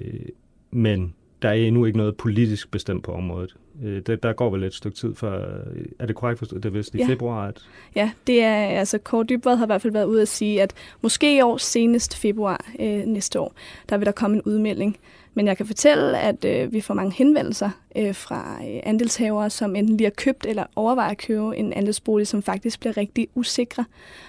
men 0.71 1.13
der 1.41 1.49
er 1.49 1.53
endnu 1.53 1.85
ikke 1.85 1.97
noget 1.97 2.17
politisk 2.17 2.71
bestemt 2.71 3.03
på 3.03 3.11
området. 3.11 3.55
Øh, 3.83 4.01
det, 4.01 4.23
der 4.23 4.33
går 4.33 4.49
vel 4.49 4.63
et 4.63 4.73
stykke 4.73 4.97
tid 4.97 5.15
før, 5.15 5.61
er 5.99 6.05
det 6.05 6.15
korrekt 6.15 6.39
forstået, 6.39 6.63
det 6.63 6.69
er 6.69 6.73
vist 6.73 6.95
i 6.95 6.97
ja. 6.97 7.07
februar? 7.07 7.47
At... 7.47 7.61
Ja, 7.95 8.11
det 8.27 8.43
er, 8.43 8.55
altså 8.55 8.97
Kåre 8.97 9.23
Dybvad 9.23 9.55
har 9.55 9.65
i 9.65 9.67
hvert 9.67 9.81
fald 9.81 9.93
været 9.93 10.05
ude 10.05 10.21
at 10.21 10.27
sige, 10.27 10.61
at 10.61 10.73
måske 11.01 11.37
i 11.37 11.41
år, 11.41 11.57
senest 11.57 12.17
februar 12.17 12.65
øh, 12.79 13.05
næste 13.05 13.39
år, 13.39 13.53
der 13.89 13.97
vil 13.97 14.05
der 14.05 14.11
komme 14.11 14.35
en 14.35 14.41
udmelding. 14.41 14.97
Men 15.37 15.47
jeg 15.47 15.57
kan 15.57 15.65
fortælle, 15.65 16.19
at 16.19 16.45
øh, 16.45 16.73
vi 16.73 16.81
får 16.81 16.93
mange 16.93 17.13
henvendelser 17.13 17.69
øh, 17.95 18.15
fra 18.15 18.59
øh, 18.61 18.79
andelshavere, 18.83 19.49
som 19.49 19.75
enten 19.75 19.97
lige 19.97 20.05
har 20.05 20.13
købt 20.17 20.45
eller 20.45 20.63
overvejer 20.75 21.11
at 21.11 21.17
købe 21.17 21.57
en 21.57 21.73
andelsbolig, 21.73 22.27
som 22.27 22.43
faktisk 22.43 22.79
bliver 22.79 22.97
rigtig 22.97 23.27
usikre 23.35 23.85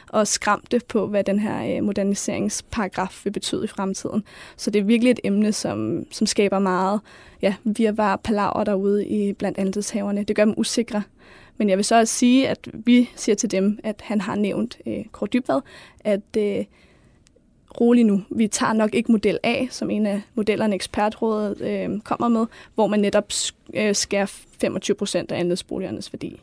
og 0.09 0.27
skræmte 0.27 0.81
på, 0.89 1.07
hvad 1.07 1.25
den 1.25 1.39
her 1.39 1.77
øh, 1.77 1.85
moderniseringsparagraf 1.85 3.21
vil 3.25 3.31
betyde 3.31 3.65
i 3.65 3.67
fremtiden. 3.67 4.25
Så 4.57 4.71
det 4.71 4.79
er 4.79 4.85
virkelig 4.85 5.11
et 5.11 5.21
emne, 5.25 5.53
som, 5.53 6.05
som 6.11 6.27
skaber 6.27 6.59
meget 6.59 7.01
ja, 7.43 7.55
virvar 7.65 8.17
palaver 8.17 8.65
derude 8.65 9.07
i 9.07 9.33
blandt 9.33 9.59
andelshaverne. 9.59 10.25
Det 10.25 10.37
gør 10.37 10.45
dem 10.45 10.55
usikre. 10.57 11.03
Men 11.57 11.69
jeg 11.69 11.79
vil 11.79 11.85
så 11.85 11.99
også 11.99 12.15
sige, 12.15 12.49
at 12.49 12.69
vi 12.73 13.11
siger 13.17 13.37
til 13.37 13.51
dem, 13.51 13.79
at 13.85 14.01
han 14.05 14.21
har 14.21 14.35
nævnt 14.35 14.79
øh, 14.87 15.05
Kåre 15.13 15.29
Dybvad, 15.33 15.61
at 16.01 16.37
øh, 16.39 16.65
rolig 17.81 18.05
nu. 18.05 18.23
Vi 18.31 18.49
tager 18.49 18.73
nok 18.73 18.95
ikke 18.95 19.13
model 19.13 19.39
A, 19.43 19.67
som 19.71 19.91
en 19.91 20.07
af 20.07 20.23
modellerne 20.35 20.75
ekspertrådet 20.75 21.61
øh, 21.61 22.01
kommer 22.01 22.29
med, 22.29 22.47
hvor 22.75 22.87
man 22.87 23.01
netop 23.01 23.33
øh, 23.75 23.95
skærer 23.95 24.27
25 24.61 24.95
procent 24.95 25.33
af 25.33 25.41
andelsboligernes 25.41 26.13
værdi. 26.13 26.41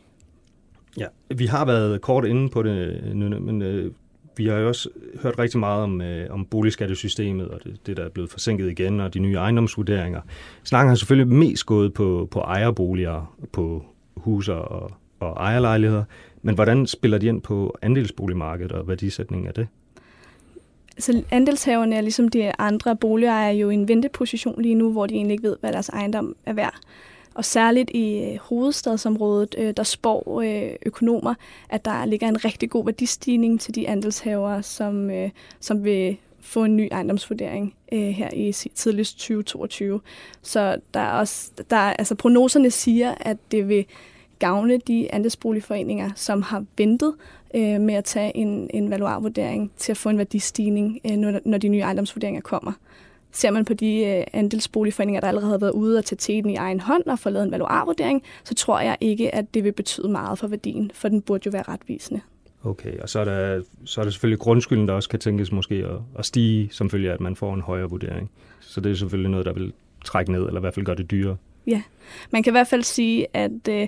Ja, 0.98 1.06
vi 1.36 1.46
har 1.46 1.66
været 1.66 2.02
kort 2.02 2.26
inde 2.26 2.50
på 2.50 2.64
det, 2.64 3.02
øh, 3.04 3.16
men 3.42 3.62
øh, 3.62 3.92
vi 4.38 4.48
har 4.48 4.58
jo 4.58 4.68
også 4.68 4.90
hørt 5.24 5.40
rigtig 5.40 5.60
meget 5.60 5.84
om, 5.84 6.02
øh, 6.02 6.28
om 6.30 6.46
boligskattesystemet, 6.46 7.48
og 7.48 7.64
det, 7.64 7.78
det, 7.86 7.98
der 7.98 8.06
er 8.06 8.10
blevet 8.10 8.30
forsinket 8.30 8.70
igen, 8.70 9.00
og 9.00 9.14
de 9.14 9.20
nye 9.20 9.36
ejendomsvurderinger. 9.36 10.22
Snakken 10.64 10.90
har 10.90 10.96
selvfølgelig 10.96 11.36
mest 11.36 11.66
gået 11.66 11.94
på, 11.94 12.28
på 12.32 12.40
ejerboliger, 12.40 13.36
på 13.52 13.86
huser 14.18 14.54
og, 14.54 14.92
og 15.20 15.34
ejerlejligheder, 15.34 16.04
men 16.42 16.56
hvordan 16.56 16.88
spiller 16.88 17.18
de 17.18 17.28
ind 17.28 17.42
på 17.42 17.78
andelsboligmarkedet 17.82 18.72
og 18.72 18.88
værdisætningen 18.88 19.48
af 19.48 19.54
det? 19.54 19.68
Så 20.98 21.24
andelshaverne 21.32 21.96
er 21.96 22.02
ligesom 22.02 22.30
de 22.30 22.60
andre 22.60 22.96
boligejere 22.96 23.56
jo 23.56 23.70
i 23.70 23.74
en 23.74 23.88
venteposition 23.88 24.62
lige 24.62 24.76
nu, 24.76 24.92
hvor 24.92 25.06
de 25.06 25.16
egentlig 25.16 25.34
ikke 25.34 25.48
ved, 25.48 25.58
hvad 25.60 25.74
deres 25.74 25.90
ejendom 25.90 26.36
er 26.46 26.54
værd. 26.54 26.80
Og 27.36 27.46
særligt 27.46 27.90
i 27.90 28.24
øh, 28.24 28.38
hovedstadsområdet, 28.42 29.56
øh, 29.58 29.74
der 29.78 29.84
spår 29.84 30.42
øh, 30.42 30.76
økonomer, 30.86 31.34
at 31.70 31.86
der 31.86 32.06
ligger 32.06 32.28
en 32.28 32.46
rigtig 32.46 32.70
god 32.70 32.86
værdistigning 32.86 33.60
til 33.60 33.76
de 33.76 33.90
andelshavere, 33.90 34.64
som, 34.64 35.12
som 35.60 35.84
vil 35.84 36.18
få 36.40 36.64
en 36.64 36.78
ny 36.78 36.88
ejendomsvurdering 36.92 37.76
her 37.92 38.30
i 38.34 38.52
tidligst 38.52 39.18
2022. 39.18 40.02
Så 40.42 40.78
der 40.94 41.00
er 41.00 41.12
også, 41.12 41.52
der, 41.70 41.78
altså 41.78 42.16
prognoserne 42.16 42.72
siger, 42.72 43.16
at 43.20 43.38
det 43.52 43.70
vil 43.70 43.86
gavne 44.40 44.78
de 44.78 45.14
andelsboligforeninger, 45.14 46.10
som 46.16 46.42
har 46.42 46.66
ventet 46.78 47.14
øh, 47.56 47.82
med 47.82 47.94
at 47.94 48.06
tage 48.06 48.38
en, 48.38 48.70
en 48.74 48.90
valuarvurdering 48.90 49.72
til 49.78 49.92
at 49.92 49.98
få 49.98 50.10
en 50.10 50.18
værdistigning, 50.18 51.00
øh, 51.06 51.18
når, 51.18 51.40
når 51.46 51.58
de 51.58 51.68
nye 51.68 51.80
ejendomsvurderinger 51.80 52.42
kommer. 52.42 52.72
Ser 53.36 53.52
man 53.52 53.66
på 53.66 53.74
de 53.74 54.06
øh, 54.06 54.24
andelsboligforeninger, 54.34 55.22
der 55.22 55.28
allerede 55.28 55.52
har 55.52 55.58
været 55.58 55.72
ude 55.72 55.98
og 55.98 56.06
tage 56.06 56.18
teten 56.18 56.50
i 56.50 56.56
egen 56.56 56.80
hånd 56.80 57.06
og 57.06 57.20
få 57.20 57.30
lavet 57.30 57.46
en 57.46 57.52
valuarvurdering, 57.52 58.24
så 58.44 58.56
tror 58.56 58.80
jeg 58.80 58.98
ikke, 59.02 59.36
at 59.36 59.54
det 59.54 59.64
vil 59.64 59.72
betyde 59.72 60.10
meget 60.10 60.40
for 60.40 60.48
værdien, 60.48 60.92
for 60.94 61.08
den 61.08 61.22
burde 61.22 61.42
jo 61.46 61.52
være 61.52 61.64
retvisende. 61.68 62.22
Okay, 62.64 63.00
og 63.00 63.10
så 63.10 63.20
er, 63.20 63.26
der, 63.26 63.62
så 63.86 64.02
er 64.02 64.06
der 64.06 64.12
selvfølgelig 64.12 64.40
grundskylden, 64.40 64.88
der 64.88 64.94
også 64.94 65.10
kan 65.10 65.20
tænkes 65.20 65.52
måske 65.52 65.76
at, 65.76 65.98
at 66.20 66.26
stige, 66.26 66.70
som 66.72 66.90
følge 66.90 67.10
af, 67.10 67.14
at 67.14 67.22
man 67.22 67.36
får 67.36 67.54
en 67.54 67.62
højere 67.62 67.90
vurdering. 67.90 68.32
Så 68.60 68.82
det 68.82 68.92
er 68.92 68.96
selvfølgelig 68.96 69.32
noget, 69.32 69.46
der 69.46 69.54
vil 69.54 69.74
trække 70.06 70.32
ned, 70.32 70.42
eller 70.42 70.58
i 70.58 70.60
hvert 70.60 70.74
fald 70.74 70.86
gøre 70.86 70.96
det 70.96 71.12
dyrere. 71.12 71.38
Ja, 71.68 71.82
man 72.32 72.44
kan 72.44 72.52
i 72.52 72.56
hvert 72.56 72.68
fald 72.68 72.84
sige, 72.84 73.28
at 73.34 73.68
øh, 73.70 73.88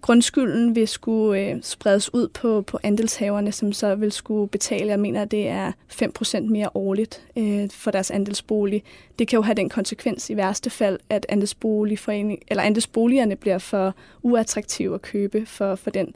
grundskylden 0.00 0.74
vil 0.74 0.88
skulle 0.88 1.40
øh, 1.40 1.62
spredes 1.62 2.14
ud 2.14 2.28
på, 2.28 2.62
på 2.62 2.78
andelshaverne, 2.82 3.52
som 3.52 3.72
så 3.72 3.94
vil 3.94 4.12
skulle 4.12 4.48
betale, 4.48 4.90
jeg 4.90 5.00
mener, 5.00 5.24
det 5.24 5.48
er 5.48 5.72
5% 5.92 6.40
mere 6.40 6.68
årligt 6.74 7.26
øh, 7.36 7.70
for 7.70 7.90
deres 7.90 8.10
andelsbolig. 8.10 8.82
Det 9.18 9.28
kan 9.28 9.36
jo 9.36 9.42
have 9.42 9.54
den 9.54 9.68
konsekvens 9.68 10.30
i 10.30 10.36
værste 10.36 10.70
fald, 10.70 10.98
at 11.10 11.26
andelsboligforening, 11.28 12.42
eller 12.48 12.62
andelsboligerne 12.62 13.36
bliver 13.36 13.58
for 13.58 13.94
uattraktive 14.22 14.94
at 14.94 15.02
købe 15.02 15.46
for, 15.46 15.74
for 15.74 15.90
den 15.90 16.14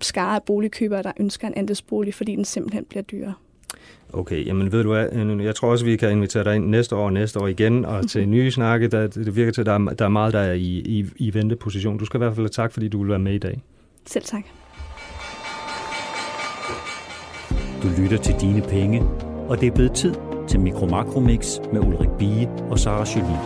skare 0.00 0.34
af 0.34 0.42
boligkøbere, 0.42 1.02
der 1.02 1.12
ønsker 1.20 1.48
en 1.48 1.54
andelsbolig, 1.54 2.14
fordi 2.14 2.36
den 2.36 2.44
simpelthen 2.44 2.84
bliver 2.84 3.02
dyrere. 3.02 3.34
Okay, 4.12 4.46
jamen 4.46 4.72
ved 4.72 4.82
du 4.82 4.92
hvad, 4.92 5.08
jeg 5.40 5.54
tror 5.54 5.70
også, 5.70 5.84
vi 5.84 5.96
kan 5.96 6.10
invitere 6.10 6.44
dig 6.44 6.56
ind 6.56 6.66
næste 6.66 6.96
år 6.96 7.04
og 7.04 7.12
næste 7.12 7.40
år 7.40 7.46
igen, 7.46 7.84
og 7.84 8.08
til 8.08 8.28
nye 8.28 8.50
snakke, 8.50 8.88
der, 8.88 9.06
det 9.06 9.36
virker 9.36 9.52
til, 9.52 9.60
at 9.60 9.66
der 9.66 9.72
er, 9.72 9.78
der 9.78 10.04
er 10.04 10.08
meget, 10.08 10.32
der 10.32 10.40
er 10.40 10.52
i, 10.52 10.82
i, 10.84 11.06
i 11.16 11.34
venteposition. 11.34 11.98
Du 11.98 12.04
skal 12.04 12.18
i 12.18 12.22
hvert 12.22 12.34
fald 12.34 12.44
have 12.44 12.48
tak, 12.48 12.72
fordi 12.72 12.88
du 12.88 13.00
vil 13.00 13.08
være 13.08 13.18
med 13.18 13.34
i 13.34 13.38
dag. 13.38 13.60
Selv 14.06 14.24
tak. 14.24 14.44
Du 17.82 17.88
lytter 18.02 18.16
til 18.16 18.34
Dine 18.40 18.62
Penge, 18.62 19.02
og 19.48 19.60
det 19.60 19.66
er 19.66 19.70
blevet 19.70 19.92
tid 19.92 20.14
til 20.48 20.60
Mikro 20.60 20.86
Makromix 20.86 21.58
med 21.72 21.80
Ulrik 21.80 22.10
Bie 22.18 22.48
og 22.48 22.78
Sara 22.78 23.06
Jolie. 23.16 23.38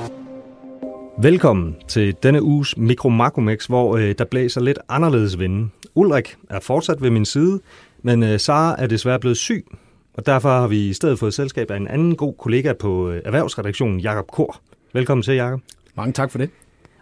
Velkommen 1.23 1.77
til 1.89 2.15
denne 2.23 2.43
uges 2.43 2.77
Mikro 2.77 3.09
Makromix, 3.09 3.67
hvor 3.67 3.97
øh, 3.97 4.15
der 4.19 4.25
blæser 4.25 4.61
lidt 4.61 4.79
anderledes 4.89 5.39
vinde. 5.39 5.69
Ulrik 5.95 6.37
er 6.51 6.61
fortsat 6.61 7.03
ved 7.03 7.11
min 7.11 7.25
side, 7.25 7.61
men 8.03 8.23
øh, 8.23 8.41
Sara 8.41 8.83
er 8.83 8.87
desværre 8.87 9.21
blevet 9.21 9.37
syg, 9.37 9.67
og 10.15 10.27
derfor 10.27 10.49
har 10.49 10.67
vi 10.67 10.89
i 10.89 10.93
stedet 10.93 11.19
fået 11.19 11.35
selskab 11.35 11.71
af 11.71 11.77
en 11.77 11.89
anden 11.89 12.17
god 12.17 12.35
kollega 12.39 12.73
på 12.73 13.11
øh, 13.11 13.23
erhvervsredaktionen, 13.25 14.01
Jakob 14.01 14.27
Kor. 14.27 14.61
Velkommen 14.93 15.23
til, 15.23 15.35
Jakob. 15.35 15.61
Mange 15.95 16.13
tak 16.13 16.31
for 16.31 16.39
det. 16.39 16.51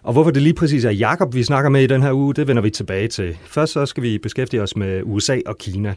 Og 0.02 0.12
hvorfor 0.12 0.30
det 0.30 0.42
lige 0.42 0.54
præcis 0.54 0.84
er 0.84 0.90
Jakob, 0.90 1.34
vi 1.34 1.42
snakker 1.42 1.70
med 1.70 1.82
i 1.82 1.86
den 1.86 2.02
her 2.02 2.12
uge, 2.12 2.34
det 2.34 2.48
vender 2.48 2.62
vi 2.62 2.70
tilbage 2.70 3.08
til. 3.08 3.36
Først 3.44 3.72
så 3.72 3.86
skal 3.86 4.02
vi 4.02 4.18
beskæftige 4.18 4.62
os 4.62 4.76
med 4.76 5.02
USA 5.04 5.38
og 5.46 5.58
Kina. 5.58 5.94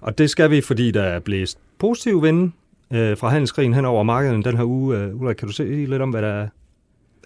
Og 0.00 0.18
det 0.18 0.30
skal 0.30 0.50
vi, 0.50 0.60
fordi 0.60 0.90
der 0.90 1.02
er 1.02 1.18
blæst 1.18 1.58
positiv 1.78 2.22
vinde 2.22 2.52
øh, 2.92 3.16
fra 3.16 3.28
handelskrigen 3.28 3.74
hen 3.74 3.84
over 3.84 4.02
markedet 4.02 4.44
den 4.44 4.56
her 4.56 4.64
uge. 4.64 4.98
Øh, 4.98 5.20
Ulrik, 5.20 5.36
kan 5.36 5.48
du 5.48 5.54
se 5.54 5.64
lidt 5.64 6.02
om, 6.02 6.10
hvad 6.10 6.22
der 6.22 6.48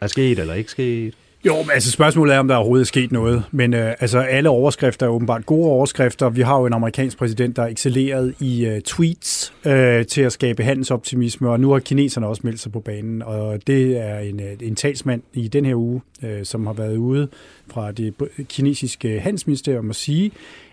er 0.03 0.07
sket 0.07 0.39
eller 0.39 0.55
ikke 0.55 0.71
sket? 0.71 1.15
Jo, 1.45 1.57
men 1.57 1.71
altså 1.71 1.91
spørgsmålet 1.91 2.35
er, 2.35 2.39
om 2.39 2.49
der 2.49 2.57
overhovedet 2.57 2.85
er 2.85 2.87
sket 2.87 3.13
noget. 3.13 3.43
Men 3.51 3.75
øh, 3.75 3.95
altså 4.01 4.19
alle 4.19 4.49
overskrifter 4.49 5.07
er 5.07 5.11
åbenbart 5.11 5.47
gode 5.47 5.69
overskrifter. 5.69 6.29
Vi 6.29 6.41
har 6.41 6.59
jo 6.59 6.67
en 6.67 6.73
amerikansk 6.73 7.19
præsident, 7.19 7.57
der 7.57 7.63
er 7.63 7.67
excelleret 7.67 8.35
i 8.41 8.67
øh, 8.67 8.81
tweets 8.81 9.53
øh, 9.67 10.07
til 10.07 10.23
at 10.23 10.33
skabe 10.33 10.63
handelsoptimisme, 10.63 11.51
og 11.51 11.61
nu 11.61 11.73
har 11.73 11.79
kineserne 11.79 12.27
også 12.27 12.43
meldt 12.45 12.61
sig 12.61 12.73
på 12.73 12.81
banen. 12.81 13.23
Og 13.23 13.67
det 13.67 13.97
er 13.97 14.19
en, 14.19 14.41
øh, 14.41 14.53
en 14.61 14.77
talsmand 14.77 15.23
i 15.33 15.49
den 15.49 15.65
her 15.65 15.75
uge, 15.75 16.01
øh, 16.23 16.45
som 16.45 16.67
har 16.67 16.73
været 16.73 16.97
ude 16.97 17.29
fra 17.71 17.93
det 17.93 18.15
kinesiske 18.49 19.21
handelsministerium 19.21 19.89
og 19.89 19.95
sige, 19.95 20.33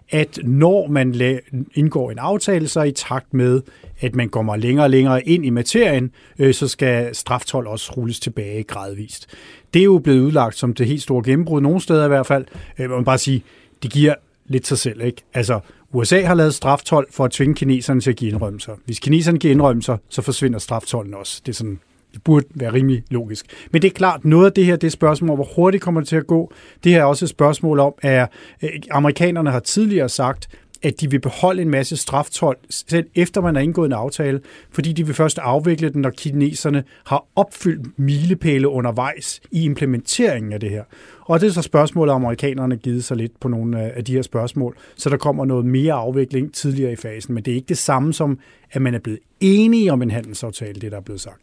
at 0.10 0.40
når 0.44 0.88
man 0.88 1.40
indgår 1.74 2.12
en 2.12 2.20
aftale, 2.20 2.68
så 2.68 2.82
i 2.82 2.92
takt 2.92 3.34
med, 3.34 3.62
at 4.00 4.16
man 4.16 4.30
kommer 4.30 4.56
længere 4.56 4.86
og 4.86 4.90
længere 4.90 5.28
ind 5.28 5.46
i 5.46 5.50
materien, 5.50 6.12
øh, 6.40 6.54
så 6.54 6.68
skal 6.68 7.16
straftol 7.16 7.68
også 7.68 7.94
rulles 7.98 8.20
tilbage 8.20 8.64
gradvist. 8.64 9.28
Det 9.74 9.80
er 9.80 9.84
jo 9.84 10.00
blevet 10.00 10.20
udlagt 10.20 10.58
som 10.58 10.74
det 10.74 10.88
helt 10.88 11.02
store 11.02 11.24
gennembrud, 11.24 11.62
nogle 11.62 11.82
steder 11.82 12.06
i 12.06 12.08
hvert 12.08 12.28
fald. 12.28 12.46
Øh, 12.80 12.90
man 12.90 13.06
bare 13.06 13.18
sige, 13.18 13.44
det 13.84 13.92
giver 13.92 14.16
lidt 14.46 14.68
sig 14.68 14.78
selv, 14.78 15.02
ikke? 15.02 15.22
Altså, 15.34 15.60
USA 15.94 16.22
har 16.22 16.36
lavet 16.36 16.54
straftol 16.54 17.08
for 17.12 17.26
at 17.26 17.32
tvinge 17.32 17.56
kineserne 17.56 18.02
til 18.02 18.10
at 18.10 18.16
give 18.16 18.32
indrømmelser. 18.32 18.76
Hvis 18.86 19.00
kineserne 19.00 19.40
giver 19.40 19.52
indrømmelser, 19.52 19.98
så 20.10 20.22
forsvinder 20.22 20.60
straftollen 20.60 21.14
også. 21.14 21.42
Det 21.46 21.52
er 21.52 21.56
sådan 21.56 21.80
det 22.14 22.24
burde 22.24 22.46
være 22.56 22.74
rimelig 22.74 23.04
logisk. 23.10 23.46
Men 23.72 23.82
det 23.82 23.88
er 23.88 23.94
klart, 23.94 24.26
noget 24.26 24.46
af 24.46 24.52
det 24.52 24.66
her, 24.66 24.76
det 24.76 24.88
er 24.88 24.92
spørgsmål 24.92 25.30
om, 25.30 25.36
hvor 25.36 25.50
hurtigt 25.56 25.84
kommer 25.84 26.02
det 26.02 26.08
til 26.08 26.16
at 26.16 26.28
gå. 26.28 26.54
Det 26.84 26.92
her 26.92 27.02
er 27.02 27.06
også 27.06 27.26
et 27.26 27.30
spørgsmål 27.30 27.80
om, 27.80 27.94
at 28.02 28.30
øh, 28.64 28.70
amerikanerne 28.92 29.52
har 29.52 29.60
tidligere 29.60 30.10
sagt, 30.10 30.50
at 30.84 31.02
de 31.02 31.12
vil 31.12 31.20
beholde 31.20 31.62
en 31.62 31.70
masse 31.70 31.98
straftold, 31.98 32.58
selv 32.70 33.06
efter 33.16 33.42
man 33.42 33.56
har 33.56 33.62
indgået 33.62 33.86
en 33.86 33.94
aftale, 33.94 34.42
fordi 34.72 34.94
de 34.94 35.06
vil 35.06 35.16
først 35.16 35.38
afvikle 35.38 35.90
den, 35.90 36.02
når 36.02 36.10
kineserne 36.10 36.84
har 37.06 37.26
opfyldt 37.36 38.00
milepæle 38.00 38.68
undervejs 38.68 39.42
i 39.52 39.64
implementeringen 39.64 40.54
af 40.54 40.60
det 40.60 40.70
her. 40.70 40.84
Og 41.26 41.42
det 41.42 41.48
er 41.48 41.52
så 41.52 41.62
spørgsmålet, 41.62 42.14
om 42.16 42.22
amerikanerne 42.22 42.78
givet 42.78 43.04
sig 43.04 43.18
lidt 43.18 43.40
på 43.40 43.48
nogle 43.48 43.82
af 43.82 44.06
de 44.06 44.14
her 44.14 44.22
spørgsmål, 44.22 44.78
så 44.96 45.10
der 45.10 45.18
kommer 45.18 45.46
noget 45.46 45.66
mere 45.66 45.94
afvikling 45.94 46.54
tidligere 46.54 46.92
i 46.92 46.96
fasen. 46.96 47.34
Men 47.34 47.44
det 47.44 47.52
er 47.52 47.56
ikke 47.56 47.70
det 47.70 47.78
samme 47.78 48.14
som, 48.14 48.40
at 48.72 48.82
man 48.82 48.94
er 48.96 49.00
blevet 49.00 49.20
enige 49.40 49.92
om 49.92 50.02
en 50.02 50.12
handelsaftale, 50.12 50.82
det 50.82 50.92
der 50.92 50.98
er 50.98 51.02
blevet 51.02 51.22
sagt. 51.22 51.42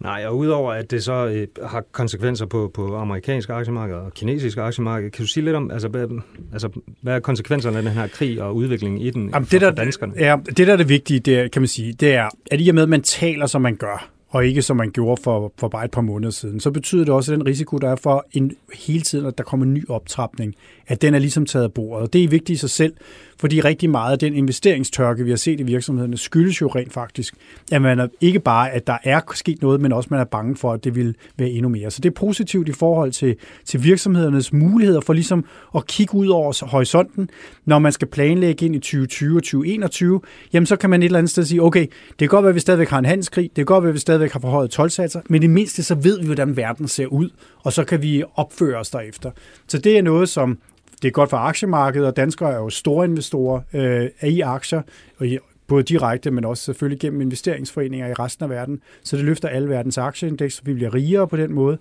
Nej, 0.00 0.26
og 0.26 0.36
udover 0.36 0.72
at 0.72 0.90
det 0.90 1.04
så 1.04 1.26
øh, 1.26 1.46
har 1.66 1.84
konsekvenser 1.92 2.46
på, 2.46 2.70
på 2.74 2.96
amerikanske 2.96 3.52
aktiemarked 3.52 3.96
og 3.96 4.14
kinesiske 4.14 4.62
aktiemarked, 4.62 5.10
kan 5.10 5.22
du 5.22 5.28
sige 5.28 5.44
lidt 5.44 5.56
om, 5.56 5.70
altså, 5.70 5.88
hvad, 5.88 6.06
altså, 6.52 6.68
hvad 7.02 7.14
er 7.14 7.20
konsekvenserne 7.20 7.76
af 7.76 7.82
den 7.82 7.92
her 7.92 8.06
krig 8.06 8.42
og 8.42 8.56
udviklingen 8.56 9.00
i 9.00 9.10
den 9.10 9.30
Jamen, 9.34 9.46
for, 9.46 9.50
det, 9.50 9.60
der, 9.60 9.70
for 9.70 9.74
danskerne? 9.74 10.12
Ja, 10.16 10.36
det, 10.46 10.66
der 10.66 10.72
er 10.72 10.76
det 10.76 10.88
vigtige, 10.88 11.20
det 11.20 11.50
kan 11.50 11.62
man 11.62 11.66
sige, 11.68 11.92
det 11.92 12.14
er, 12.14 12.28
at 12.50 12.60
i 12.60 12.68
og 12.68 12.74
med, 12.74 12.82
at 12.82 12.88
man 12.88 13.02
taler, 13.02 13.46
som 13.46 13.62
man 13.62 13.76
gør, 13.76 14.10
og 14.28 14.46
ikke 14.46 14.62
som 14.62 14.76
man 14.76 14.90
gjorde 14.90 15.22
for, 15.22 15.52
for 15.58 15.68
bare 15.68 15.84
et 15.84 15.90
par 15.90 16.00
måneder 16.00 16.30
siden, 16.30 16.60
så 16.60 16.70
betyder 16.70 17.04
det 17.04 17.14
også, 17.14 17.32
at 17.32 17.38
den 17.38 17.46
risiko, 17.46 17.78
der 17.78 17.90
er 17.90 17.96
for 17.96 18.26
en, 18.32 18.52
hele 18.74 19.00
tiden, 19.00 19.26
at 19.26 19.38
der 19.38 19.44
kommer 19.44 19.66
en 19.66 19.74
ny 19.74 19.88
optrapning, 19.88 20.54
at 20.86 21.02
den 21.02 21.14
er 21.14 21.18
ligesom 21.18 21.46
taget 21.46 21.64
af 21.64 21.72
bordet. 21.72 22.02
Og 22.02 22.12
det 22.12 22.24
er 22.24 22.28
vigtigt 22.28 22.56
i 22.56 22.60
sig 22.60 22.70
selv, 22.70 22.94
fordi 23.40 23.60
rigtig 23.60 23.90
meget 23.90 24.12
af 24.12 24.18
den 24.18 24.34
investeringstørke, 24.34 25.24
vi 25.24 25.30
har 25.30 25.36
set 25.36 25.60
i 25.60 25.62
virksomhederne, 25.62 26.18
skyldes 26.18 26.60
jo 26.60 26.66
rent 26.66 26.92
faktisk, 26.92 27.34
at 27.72 27.82
man 27.82 27.98
er, 27.98 28.08
ikke 28.20 28.40
bare, 28.40 28.70
at 28.70 28.86
der 28.86 28.98
er 29.04 29.20
sket 29.34 29.62
noget, 29.62 29.80
men 29.80 29.92
også 29.92 30.08
man 30.10 30.20
er 30.20 30.24
bange 30.24 30.56
for, 30.56 30.72
at 30.72 30.84
det 30.84 30.94
vil 30.94 31.14
være 31.36 31.48
endnu 31.48 31.68
mere. 31.68 31.90
Så 31.90 32.00
det 32.00 32.10
er 32.10 32.14
positivt 32.14 32.68
i 32.68 32.72
forhold 32.72 33.12
til, 33.12 33.36
til 33.64 33.84
virksomhedernes 33.84 34.52
muligheder 34.52 35.00
for 35.00 35.12
ligesom 35.12 35.44
at 35.74 35.86
kigge 35.86 36.14
ud 36.14 36.28
over 36.28 36.66
horisonten. 36.66 37.30
Når 37.64 37.78
man 37.78 37.92
skal 37.92 38.08
planlægge 38.08 38.66
ind 38.66 38.74
i 38.74 38.78
2020 38.78 39.36
og 39.36 39.42
2021, 39.42 40.20
jamen 40.52 40.66
så 40.66 40.76
kan 40.76 40.90
man 40.90 41.02
et 41.02 41.04
eller 41.04 41.18
andet 41.18 41.30
sted 41.30 41.44
sige, 41.44 41.62
okay, 41.62 41.86
det 42.08 42.18
kan 42.18 42.28
godt 42.28 42.42
være, 42.42 42.48
at 42.48 42.54
vi 42.54 42.60
stadigvæk 42.60 42.88
har 42.88 42.98
en 42.98 43.04
handelskrig, 43.04 43.44
det 43.44 43.54
kan 43.54 43.64
godt 43.64 43.82
være, 43.82 43.88
at 43.88 43.94
vi 43.94 44.00
stadigvæk 44.00 44.32
har 44.32 44.40
forhøjet 44.40 44.70
tolvsatser, 44.70 45.20
men 45.28 45.42
i 45.42 45.46
det 45.46 45.50
mindste 45.50 45.82
så 45.82 45.94
ved 45.94 46.20
vi, 46.20 46.26
hvordan 46.26 46.56
verden 46.56 46.88
ser 46.88 47.06
ud, 47.06 47.30
og 47.62 47.72
så 47.72 47.84
kan 47.84 48.02
vi 48.02 48.22
opføre 48.34 48.78
os 48.78 48.90
derefter. 48.90 49.30
Så 49.68 49.78
det 49.78 49.98
er 49.98 50.02
noget, 50.02 50.28
som 50.28 50.58
det 51.02 51.08
er 51.08 51.12
godt 51.12 51.30
for 51.30 51.36
aktiemarkedet, 51.36 52.06
og 52.06 52.16
danskere 52.16 52.52
er 52.52 52.56
jo 52.56 52.70
store 52.70 53.04
investorer 53.04 53.60
øh, 53.72 54.30
i 54.30 54.40
aktier, 54.40 54.82
og 55.18 55.26
i, 55.26 55.38
både 55.68 55.82
direkte, 55.82 56.30
men 56.30 56.44
også 56.44 56.64
selvfølgelig 56.64 57.00
gennem 57.00 57.20
investeringsforeninger 57.20 58.08
i 58.08 58.12
resten 58.12 58.44
af 58.44 58.50
verden. 58.50 58.80
Så 59.02 59.16
det 59.16 59.24
løfter 59.24 59.48
alle 59.48 59.68
verdens 59.68 59.98
aktieindeks, 59.98 60.54
så 60.54 60.62
vi 60.64 60.74
bliver 60.74 60.94
rigere 60.94 61.28
på 61.28 61.36
den 61.36 61.52
måde. 61.52 61.78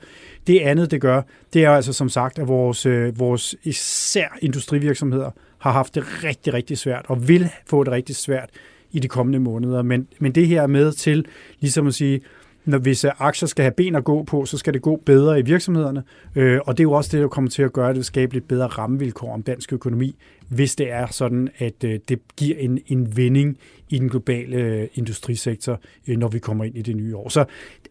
Det 0.48 0.60
andet, 0.60 0.92
det 0.92 1.02
gør, 1.02 1.22
det 1.54 1.64
er 1.64 1.72
altså 1.72 1.94
som 1.94 2.10
sagt, 2.10 2.40
at 2.40 2.48
vores, 2.48 2.86
øh, 2.86 3.20
vores 3.20 3.56
især 3.64 4.38
industrivirksomheder 4.42 5.32
har 5.58 5.72
haft 5.72 5.96
det 5.96 6.24
rigtig, 6.24 6.54
rigtig 6.54 6.78
svært, 6.78 7.06
og 7.08 7.28
vil 7.28 7.50
få 7.66 7.84
det 7.84 7.94
rigtig 7.94 8.16
svært 8.16 8.50
i 8.92 9.00
de 9.00 9.08
kommende 9.08 9.40
måneder. 9.40 9.82
Men, 9.82 10.08
men 10.20 10.32
det 10.32 10.48
her 10.48 10.62
er 10.62 10.68
med 10.68 10.92
til 10.92 11.26
ligesom 11.60 11.88
at 11.88 11.94
sige, 11.94 12.22
når 12.68 12.78
hvis 12.78 13.06
øh, 13.06 13.12
aktier 13.20 13.48
skal 13.48 13.64
have 13.64 13.72
ben 13.72 13.96
at 13.96 14.04
gå 14.04 14.24
på, 14.24 14.46
så 14.46 14.58
skal 14.58 14.74
det 14.74 14.82
gå 14.82 15.02
bedre 15.06 15.40
i 15.40 15.42
virksomhederne. 15.42 16.04
Øh, 16.36 16.60
og 16.66 16.78
det 16.78 16.84
er 16.84 16.86
jo 16.86 16.92
også 16.92 17.10
det, 17.14 17.22
der 17.22 17.28
kommer 17.28 17.50
til 17.50 17.64
at 17.64 17.74
gøre 17.74 17.94
det, 17.94 18.06
skabe 18.06 18.34
lidt 18.34 18.48
bedre 18.48 18.68
rammevilkår 18.68 19.34
om 19.34 19.44
dansk 19.44 19.74
økonomi, 19.74 20.16
hvis 20.50 20.76
det 20.76 20.92
er 20.92 21.08
sådan, 21.12 21.50
at 21.58 21.84
øh, 21.84 22.00
det 22.10 22.20
giver 22.38 22.58
en, 22.58 22.80
en 22.88 23.18
vending 23.18 23.58
i 23.90 24.00
den 24.00 24.10
globale 24.10 24.58
øh, 24.58 24.88
industrisektor, 24.94 25.80
øh, 26.08 26.18
når 26.18 26.28
vi 26.28 26.40
kommer 26.40 26.64
ind 26.64 26.78
i 26.78 26.82
det 26.82 26.96
nye 26.96 27.16
år. 27.16 27.30
Så 27.30 27.46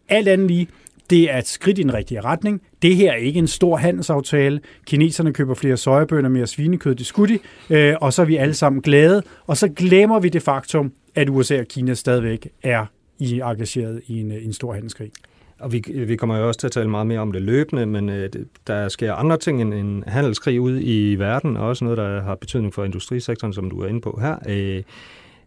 alt 0.09 0.29
andet 0.29 0.49
lige, 0.49 0.69
det 1.11 1.33
er 1.33 1.39
et 1.39 1.47
skridt 1.47 1.79
i 1.79 1.83
den 1.83 1.95
rigtige 1.95 2.21
retning. 2.21 2.63
Det 2.83 2.97
her 2.97 3.13
er 3.13 3.17
ikke 3.17 3.39
en 3.39 3.47
stor 3.47 3.77
handelsaftale. 3.77 4.61
Kineserne 4.87 5.33
køber 5.33 5.55
flere 5.55 5.77
sojabønner, 5.77 6.29
mere 6.29 6.47
svinekød, 6.47 6.95
det 6.95 7.07
skulle 7.07 7.39
de, 7.69 7.75
øh, 7.75 7.95
og 8.01 8.13
så 8.13 8.23
er 8.23 8.27
vi 8.27 8.37
alle 8.37 8.55
sammen 8.55 8.83
glade. 8.83 9.23
Og 9.47 9.57
så 9.57 9.69
glemmer 9.69 10.21
vi 10.21 10.29
det 10.29 10.43
faktum, 10.43 10.93
at 11.15 11.29
USA 11.29 11.61
og 11.61 11.67
Kina 11.67 11.95
stadigvæk 11.95 12.49
er 12.63 12.87
i 13.19 13.41
engageret 13.41 14.03
i 14.07 14.21
en, 14.21 14.33
øh, 14.33 14.45
en 14.45 14.53
stor 14.53 14.73
handelskrig. 14.73 15.11
Og 15.59 15.73
vi, 15.73 15.85
vi 16.07 16.17
kommer 16.17 16.39
jo 16.39 16.49
også 16.49 16.61
til 16.61 16.67
at 16.67 16.73
tale 16.73 16.91
meget 16.91 17.07
mere 17.07 17.21
om 17.21 17.33
det 17.33 17.43
løbende, 17.43 17.87
men 17.87 18.09
øh, 18.09 18.31
der 18.67 18.89
sker 18.89 19.15
andre 19.15 19.37
ting 19.37 19.63
end 19.63 19.75
en 19.75 20.05
handelskrig 20.07 20.61
ud 20.61 20.81
i 20.83 21.15
verden, 21.15 21.57
og 21.57 21.69
også 21.69 21.85
noget, 21.85 21.99
der 21.99 22.23
har 22.23 22.35
betydning 22.35 22.75
for 22.75 22.85
industrisektoren, 22.85 23.53
som 23.53 23.71
du 23.71 23.81
er 23.81 23.89
inde 23.89 24.01
på 24.01 24.19
her. 24.23 24.37
Øh, 24.49 24.83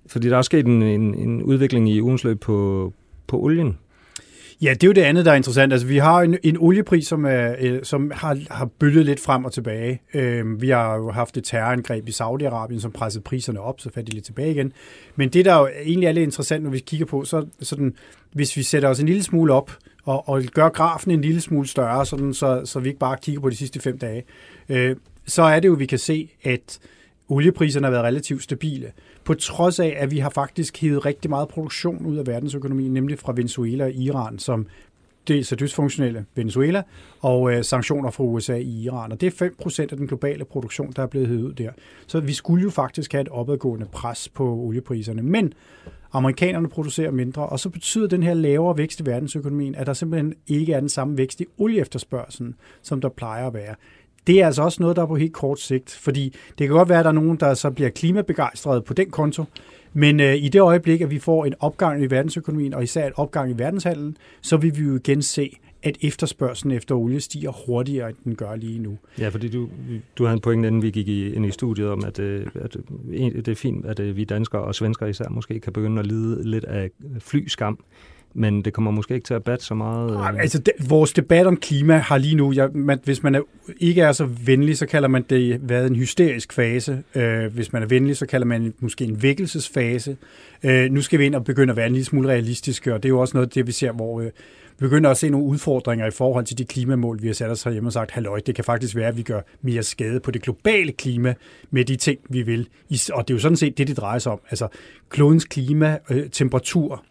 fordi 0.07 0.29
der 0.29 0.37
er 0.37 0.41
sket 0.41 0.65
en, 0.65 0.81
en, 0.81 1.15
en 1.15 1.43
udvikling 1.43 1.89
i 1.89 2.01
ugens 2.01 2.23
løb 2.23 2.39
på, 2.39 2.93
på 3.27 3.39
olien. 3.39 3.77
Ja, 4.61 4.73
det 4.73 4.83
er 4.83 4.87
jo 4.87 4.93
det 4.93 5.01
andet, 5.01 5.25
der 5.25 5.31
er 5.31 5.35
interessant. 5.35 5.73
Altså, 5.73 5.87
vi 5.87 5.97
har 5.97 6.21
en, 6.21 6.37
en 6.43 6.57
oliepris, 6.59 7.07
som, 7.07 7.25
er, 7.25 7.55
øh, 7.59 7.83
som 7.83 8.11
har, 8.15 8.37
har 8.51 8.65
bølget 8.65 9.05
lidt 9.05 9.19
frem 9.19 9.45
og 9.45 9.53
tilbage. 9.53 10.01
Øh, 10.13 10.61
vi 10.61 10.69
har 10.69 10.95
jo 10.95 11.11
haft 11.11 11.37
et 11.37 11.43
terrorangreb 11.43 12.07
i 12.07 12.11
Saudi-Arabien, 12.11 12.79
som 12.79 12.91
pressede 12.91 13.23
priserne 13.23 13.59
op, 13.59 13.79
så 13.79 13.89
faldt 13.93 14.07
de 14.07 14.13
lidt 14.13 14.25
tilbage 14.25 14.51
igen. 14.51 14.73
Men 15.15 15.29
det, 15.29 15.45
der 15.45 15.59
jo 15.59 15.67
egentlig 15.83 16.07
er 16.07 16.11
lidt 16.11 16.23
interessant, 16.23 16.63
når 16.63 16.71
vi 16.71 16.79
kigger 16.79 17.05
på, 17.05 17.23
så 17.23 17.45
sådan, 17.61 17.93
hvis 18.33 18.57
vi 18.57 18.63
sætter 18.63 18.89
os 18.89 18.99
en 18.99 19.05
lille 19.05 19.23
smule 19.23 19.53
op 19.53 19.71
og, 20.03 20.29
og 20.29 20.43
gør 20.43 20.69
grafen 20.69 21.11
en 21.11 21.21
lille 21.21 21.41
smule 21.41 21.67
større, 21.67 22.05
sådan, 22.05 22.33
så, 22.33 22.61
så 22.65 22.79
vi 22.79 22.87
ikke 22.87 22.99
bare 22.99 23.17
kigger 23.21 23.41
på 23.41 23.49
de 23.49 23.55
sidste 23.55 23.79
fem 23.79 23.97
dage, 23.97 24.23
øh, 24.69 24.95
så 25.25 25.43
er 25.43 25.59
det 25.59 25.67
jo, 25.67 25.73
vi 25.73 25.85
kan 25.85 25.99
se, 25.99 26.29
at 26.43 26.79
oliepriserne 27.29 27.85
har 27.85 27.91
været 27.91 28.03
relativt 28.03 28.43
stabile, 28.43 28.91
på 29.23 29.33
trods 29.33 29.79
af, 29.79 29.95
at 29.97 30.11
vi 30.11 30.17
har 30.17 30.29
faktisk 30.29 30.81
hævet 30.81 31.05
rigtig 31.05 31.29
meget 31.29 31.47
produktion 31.47 32.05
ud 32.05 32.17
af 32.17 32.27
verdensøkonomien, 32.27 32.93
nemlig 32.93 33.19
fra 33.19 33.33
Venezuela 33.35 33.83
og 33.83 33.91
Iran, 33.91 34.39
som 34.39 34.67
dels 35.27 35.51
er 35.51 35.55
dysfunktionelle 35.55 36.25
Venezuela, 36.35 36.83
og 37.19 37.53
øh, 37.53 37.63
sanktioner 37.63 38.11
fra 38.11 38.23
USA 38.23 38.55
i 38.55 38.83
Iran. 38.83 39.11
Og 39.11 39.21
det 39.21 39.41
er 39.41 39.49
5% 39.65 39.81
af 39.81 39.97
den 39.97 40.07
globale 40.07 40.45
produktion, 40.45 40.93
der 40.95 41.03
er 41.03 41.07
blevet 41.07 41.27
hævet 41.27 41.43
ud 41.43 41.53
der. 41.53 41.71
Så 42.07 42.19
vi 42.19 42.33
skulle 42.33 42.63
jo 42.63 42.69
faktisk 42.69 43.11
have 43.11 43.21
et 43.21 43.29
opadgående 43.29 43.85
pres 43.85 44.29
på 44.29 44.53
oliepriserne. 44.53 45.21
Men 45.21 45.53
amerikanerne 46.13 46.69
producerer 46.69 47.11
mindre, 47.11 47.45
og 47.45 47.59
så 47.59 47.69
betyder 47.69 48.07
den 48.07 48.23
her 48.23 48.33
lavere 48.33 48.77
vækst 48.77 48.99
i 48.99 49.05
verdensøkonomien, 49.05 49.75
at 49.75 49.87
der 49.87 49.93
simpelthen 49.93 50.33
ikke 50.47 50.73
er 50.73 50.79
den 50.79 50.89
samme 50.89 51.17
vækst 51.17 51.41
i 51.41 51.45
olieefterspørgselen, 51.57 52.55
som 52.81 53.01
der 53.01 53.09
plejer 53.09 53.47
at 53.47 53.53
være 53.53 53.75
det 54.27 54.41
er 54.41 54.45
altså 54.45 54.61
også 54.61 54.81
noget, 54.81 54.95
der 54.95 55.01
er 55.01 55.07
på 55.07 55.15
helt 55.15 55.33
kort 55.33 55.59
sigt, 55.59 55.91
fordi 56.01 56.35
det 56.57 56.67
kan 56.67 56.75
godt 56.75 56.89
være, 56.89 56.99
at 56.99 57.05
der 57.05 57.11
er 57.11 57.15
nogen, 57.15 57.37
der 57.37 57.53
så 57.53 57.71
bliver 57.71 57.89
klimabegejstrede 57.89 58.81
på 58.81 58.93
den 58.93 59.09
konto, 59.09 59.43
men 59.93 60.19
øh, 60.19 60.35
i 60.35 60.49
det 60.49 60.61
øjeblik, 60.61 61.01
at 61.01 61.11
vi 61.11 61.19
får 61.19 61.45
en 61.45 61.53
opgang 61.59 62.03
i 62.03 62.05
verdensøkonomien, 62.05 62.73
og 62.73 62.83
især 62.83 63.07
et 63.07 63.13
opgang 63.15 63.51
i 63.51 63.53
verdenshandlen, 63.57 64.17
så 64.41 64.57
vil 64.57 64.77
vi 64.77 64.83
jo 64.83 64.95
igen 64.95 65.21
se, 65.21 65.57
at 65.83 65.97
efterspørgselen 66.01 66.77
efter 66.77 66.95
olie 66.95 67.21
stiger 67.21 67.51
hurtigere, 67.65 68.09
end 68.09 68.17
den 68.23 68.35
gør 68.35 68.55
lige 68.55 68.79
nu. 68.79 68.97
Ja, 69.19 69.29
fordi 69.29 69.49
du, 69.49 69.69
du 70.17 70.23
havde 70.23 70.33
en 70.33 70.41
pointe, 70.41 70.67
inden 70.67 70.81
vi 70.81 70.91
gik 70.91 71.07
i, 71.07 71.33
ind 71.33 71.45
i 71.45 71.51
studiet, 71.51 71.89
om, 71.89 72.05
at, 72.05 72.19
øh, 72.19 72.47
at 72.55 72.77
øh, 73.09 73.31
det 73.35 73.47
er 73.47 73.55
fint, 73.55 73.85
at 73.85 73.99
øh, 73.99 74.15
vi 74.15 74.23
danskere 74.23 74.61
og 74.61 74.75
svenskere 74.75 75.09
især 75.09 75.29
måske 75.29 75.59
kan 75.59 75.73
begynde 75.73 75.99
at 75.99 76.07
lide 76.07 76.49
lidt 76.49 76.65
af 76.65 76.89
flyskam 77.19 77.79
men 78.33 78.61
det 78.61 78.73
kommer 78.73 78.91
måske 78.91 79.13
ikke 79.13 79.25
til 79.25 79.33
at 79.33 79.43
batte 79.43 79.65
så 79.65 79.73
meget. 79.73 80.11
Øh. 80.11 80.39
altså, 80.39 80.59
de, 80.59 80.71
vores 80.87 81.13
debat 81.13 81.47
om 81.47 81.57
klima 81.57 81.97
har 81.97 82.17
lige 82.17 82.35
nu, 82.35 82.51
ja, 82.51 82.67
man, 82.73 82.99
hvis 83.03 83.23
man 83.23 83.35
er, 83.35 83.41
ikke 83.79 84.01
er 84.01 84.11
så 84.11 84.25
venlig, 84.25 84.77
så 84.77 84.85
kalder 84.85 85.07
man 85.07 85.25
det 85.29 85.69
været 85.69 85.87
en 85.89 85.95
hysterisk 85.95 86.53
fase. 86.53 87.03
Øh, 87.15 87.53
hvis 87.53 87.73
man 87.73 87.83
er 87.83 87.87
venlig, 87.87 88.17
så 88.17 88.25
kalder 88.25 88.47
man 88.47 88.73
måske 88.79 89.05
en 89.05 89.21
vækkelsesfase. 89.21 90.17
Øh, 90.63 90.91
nu 90.91 91.01
skal 91.01 91.19
vi 91.19 91.25
ind 91.25 91.35
og 91.35 91.43
begynde 91.43 91.71
at 91.71 91.77
være 91.77 91.87
en 91.87 91.93
lille 91.93 92.05
smule 92.05 92.29
realistiske, 92.29 92.93
og 92.93 93.03
det 93.03 93.09
er 93.09 93.13
jo 93.13 93.19
også 93.19 93.37
noget 93.37 93.55
det, 93.55 93.67
vi 93.67 93.71
ser, 93.71 93.91
hvor 93.91 94.21
øh, 94.21 94.29
vi 94.79 94.85
begynder 94.85 95.09
at 95.09 95.17
se 95.17 95.29
nogle 95.29 95.47
udfordringer 95.47 96.07
i 96.07 96.11
forhold 96.11 96.45
til 96.45 96.57
de 96.57 96.65
klimamål, 96.65 97.21
vi 97.21 97.27
har 97.27 97.33
sat 97.33 97.49
os 97.49 97.63
herhjemme 97.63 97.89
og 97.89 97.93
sagt, 97.93 98.11
halløj, 98.11 98.39
det 98.45 98.55
kan 98.55 98.63
faktisk 98.63 98.95
være, 98.95 99.07
at 99.07 99.17
vi 99.17 99.21
gør 99.21 99.41
mere 99.61 99.83
skade 99.83 100.19
på 100.19 100.31
det 100.31 100.41
globale 100.41 100.91
klima 100.91 101.33
med 101.71 101.85
de 101.85 101.95
ting, 101.95 102.19
vi 102.29 102.41
vil. 102.41 102.67
Og 103.13 103.27
det 103.27 103.33
er 103.33 103.35
jo 103.35 103.39
sådan 103.39 103.57
set 103.57 103.77
det, 103.77 103.87
det 103.87 103.97
drejer 103.97 104.19
sig 104.19 104.31
om. 104.31 104.39
Altså, 104.49 104.67
klodens 105.09 105.45
klima, 105.45 105.97
øh, 106.09 106.29
temperatur, 106.29 107.03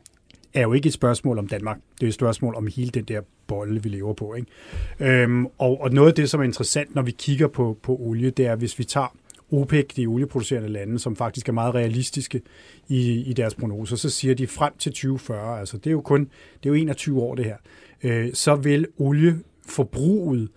er 0.55 0.63
jo 0.63 0.73
ikke 0.73 0.87
et 0.87 0.93
spørgsmål 0.93 1.39
om 1.39 1.47
Danmark. 1.47 1.79
Det 2.01 2.07
er 2.07 2.09
et 2.09 2.15
spørgsmål 2.15 2.55
om 2.55 2.69
hele 2.77 2.91
den 2.91 3.05
der 3.05 3.21
bolle, 3.47 3.83
vi 3.83 3.89
lever 3.89 4.13
på. 4.13 4.35
Ikke? 4.35 5.23
Øhm, 5.23 5.47
og, 5.47 5.81
og 5.81 5.91
noget 5.91 6.09
af 6.09 6.15
det, 6.15 6.31
som 6.31 6.41
er 6.41 6.45
interessant, 6.45 6.95
når 6.95 7.03
vi 7.03 7.11
kigger 7.11 7.49
på, 7.49 7.79
på 7.83 7.97
olie, 7.97 8.31
det 8.31 8.47
er, 8.47 8.57
hvis 8.57 8.79
vi 8.79 8.85
tager 8.85 9.17
OPEC, 9.53 9.87
de 9.97 10.07
olieproducerende 10.07 10.69
lande, 10.69 10.99
som 10.99 11.17
faktisk 11.17 11.49
er 11.49 11.53
meget 11.53 11.75
realistiske 11.75 12.43
i, 12.89 13.21
i 13.21 13.33
deres 13.33 13.55
prognoser, 13.55 13.97
så 13.97 14.11
siger 14.11 14.35
de 14.35 14.47
frem 14.47 14.73
til 14.79 14.93
2040, 14.93 15.61
altså 15.61 15.77
det 15.77 15.87
er 15.87 15.91
jo 15.91 16.01
kun 16.01 16.21
det 16.63 16.69
er 16.69 16.71
jo 16.71 16.75
21 16.75 17.23
år 17.23 17.35
det 17.35 17.45
her, 17.45 17.57
øh, 18.03 18.31
så 18.35 18.55
vil 18.55 18.87
olieforbruget 18.99 20.49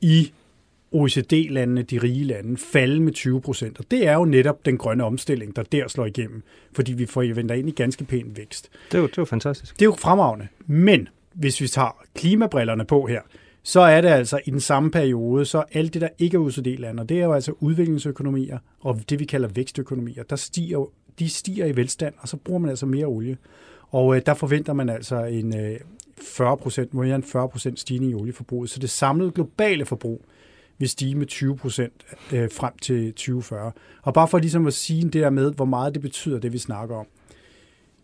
i 0.00 0.32
OECD-landene, 0.92 1.82
de 1.82 1.98
rige 1.98 2.24
lande, 2.24 2.56
falde 2.56 3.00
med 3.00 3.12
20 3.12 3.40
procent. 3.40 3.78
Og 3.78 3.84
det 3.90 4.06
er 4.06 4.14
jo 4.14 4.24
netop 4.24 4.66
den 4.66 4.78
grønne 4.78 5.04
omstilling, 5.04 5.56
der 5.56 5.62
der 5.62 5.88
slår 5.88 6.06
igennem, 6.06 6.42
fordi 6.72 6.92
vi 6.92 7.06
får 7.06 7.34
venter 7.34 7.54
ind 7.54 7.68
i 7.68 7.72
ganske 7.72 8.04
pæn 8.04 8.32
vækst. 8.36 8.70
Det 8.92 8.98
er 8.98 9.02
jo, 9.02 9.06
det 9.06 9.18
er 9.18 9.22
jo 9.22 9.24
fantastisk. 9.24 9.74
Det 9.74 9.82
er 9.82 9.86
jo 9.86 9.96
fremragende. 9.98 10.48
Men 10.66 11.08
hvis 11.32 11.60
vi 11.60 11.68
tager 11.68 12.02
klimabrillerne 12.14 12.84
på 12.84 13.06
her, 13.06 13.20
så 13.62 13.80
er 13.80 14.00
det 14.00 14.08
altså 14.08 14.40
i 14.44 14.50
den 14.50 14.60
samme 14.60 14.90
periode, 14.90 15.44
så 15.44 15.64
alt 15.72 15.94
det, 15.94 16.02
der 16.02 16.08
ikke 16.18 16.34
er 16.34 16.40
OECD-lande, 16.40 17.06
det 17.06 17.20
er 17.20 17.24
jo 17.24 17.32
altså 17.32 17.52
udviklingsøkonomier 17.60 18.58
og 18.80 19.00
det, 19.10 19.18
vi 19.18 19.24
kalder 19.24 19.48
vækstøkonomier, 19.48 20.22
der 20.22 20.36
stiger, 20.36 20.90
de 21.18 21.28
stiger 21.28 21.66
i 21.66 21.76
velstand, 21.76 22.14
og 22.18 22.28
så 22.28 22.36
bruger 22.36 22.60
man 22.60 22.70
altså 22.70 22.86
mere 22.86 23.06
olie. 23.06 23.36
Og 23.88 24.16
øh, 24.16 24.22
der 24.26 24.34
forventer 24.34 24.72
man 24.72 24.88
altså 24.88 25.24
en 25.24 25.56
øh, 25.56 25.80
40 26.22 26.56
procent, 26.56 26.94
mere 26.94 27.14
end 27.14 27.22
40 27.22 27.48
procent 27.48 27.80
stigning 27.80 28.12
i 28.12 28.14
olieforbruget. 28.14 28.70
Så 28.70 28.78
det 28.78 28.90
samlede 28.90 29.30
globale 29.30 29.84
forbrug 29.84 30.24
vil 30.80 30.88
stige 30.88 31.14
med 31.14 31.26
20 31.26 31.56
procent 31.56 32.06
øh, 32.32 32.50
frem 32.52 32.72
til 32.82 33.12
2040. 33.12 33.72
Og 34.02 34.14
bare 34.14 34.28
for 34.28 34.38
ligesom 34.38 34.66
at 34.66 34.74
sige 34.74 35.02
det 35.02 35.12
der 35.12 35.30
med, 35.30 35.52
hvor 35.52 35.64
meget 35.64 35.94
det 35.94 36.02
betyder, 36.02 36.38
det 36.38 36.52
vi 36.52 36.58
snakker 36.58 36.96
om. 36.96 37.06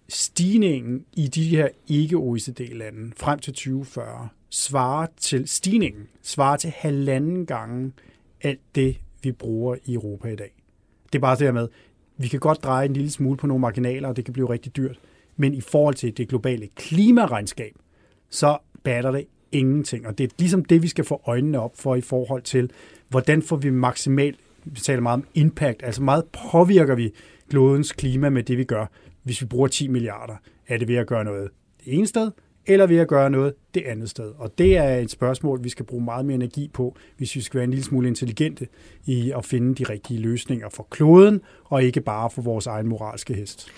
Stigningen 0.08 1.04
i 1.12 1.28
de 1.28 1.44
her 1.44 1.68
ikke-OECD-lande 1.88 3.12
frem 3.16 3.38
til 3.38 3.52
2040 3.52 4.28
svarer 4.50 5.06
til 5.16 5.48
stigningen, 5.48 6.08
svarer 6.22 6.56
til 6.56 6.70
halvanden 6.76 7.46
gange 7.46 7.92
alt 8.42 8.60
det, 8.74 8.96
vi 9.22 9.32
bruger 9.32 9.76
i 9.84 9.94
Europa 9.94 10.28
i 10.28 10.36
dag. 10.36 10.52
Det 11.12 11.18
er 11.18 11.20
bare 11.20 11.36
det 11.36 11.46
her 11.46 11.52
med, 11.52 11.68
vi 12.16 12.28
kan 12.28 12.40
godt 12.40 12.64
dreje 12.64 12.86
en 12.86 12.92
lille 12.92 13.10
smule 13.10 13.36
på 13.36 13.46
nogle 13.46 13.60
marginaler, 13.60 14.08
og 14.08 14.16
det 14.16 14.24
kan 14.24 14.34
blive 14.34 14.50
rigtig 14.50 14.76
dyrt. 14.76 14.98
Men 15.36 15.54
i 15.54 15.60
forhold 15.60 15.94
til 15.94 16.16
det 16.16 16.28
globale 16.28 16.68
klimaregnskab, 16.76 17.72
så 18.30 18.58
batter 18.84 19.10
det 19.10 19.24
ingenting. 19.52 20.06
Og 20.06 20.18
det 20.18 20.24
er 20.24 20.28
ligesom 20.38 20.64
det, 20.64 20.82
vi 20.82 20.88
skal 20.88 21.04
få 21.04 21.22
øjnene 21.26 21.60
op 21.60 21.72
for 21.74 21.94
i 21.94 22.00
forhold 22.00 22.42
til, 22.42 22.70
hvordan 23.08 23.42
får 23.42 23.56
vi 23.56 23.70
maksimalt, 23.70 24.38
vi 24.64 24.80
taler 24.80 25.00
meget 25.00 25.14
om 25.14 25.26
impact, 25.34 25.82
altså 25.82 26.02
meget 26.02 26.24
påvirker 26.50 26.94
vi 26.94 27.12
klodens 27.50 27.92
klima 27.92 28.28
med 28.28 28.42
det, 28.42 28.58
vi 28.58 28.64
gør, 28.64 28.86
hvis 29.22 29.40
vi 29.40 29.46
bruger 29.46 29.68
10 29.68 29.88
milliarder. 29.88 30.34
Er 30.68 30.78
det 30.78 30.88
ved 30.88 30.96
at 30.96 31.06
gøre 31.06 31.24
noget 31.24 31.50
det 31.84 31.94
ene 31.94 32.06
sted, 32.06 32.30
eller 32.66 32.86
ved 32.86 32.96
at 32.96 33.08
gøre 33.08 33.30
noget 33.30 33.54
det 33.74 33.82
andet 33.86 34.10
sted. 34.10 34.32
Og 34.38 34.58
det 34.58 34.76
er 34.76 34.96
et 34.96 35.10
spørgsmål, 35.10 35.64
vi 35.64 35.68
skal 35.68 35.84
bruge 35.84 36.04
meget 36.04 36.24
mere 36.24 36.34
energi 36.34 36.70
på, 36.72 36.96
hvis 37.16 37.36
vi 37.36 37.40
skal 37.40 37.58
være 37.58 37.64
en 37.64 37.70
lille 37.70 37.84
smule 37.84 38.08
intelligente 38.08 38.68
i 39.04 39.32
at 39.36 39.44
finde 39.44 39.74
de 39.74 39.84
rigtige 39.84 40.20
løsninger 40.20 40.68
for 40.68 40.86
kloden, 40.90 41.40
og 41.64 41.82
ikke 41.82 42.00
bare 42.00 42.30
for 42.30 42.42
vores 42.42 42.66
egen 42.66 42.86
moralske 42.86 43.34
hest. 43.34 43.68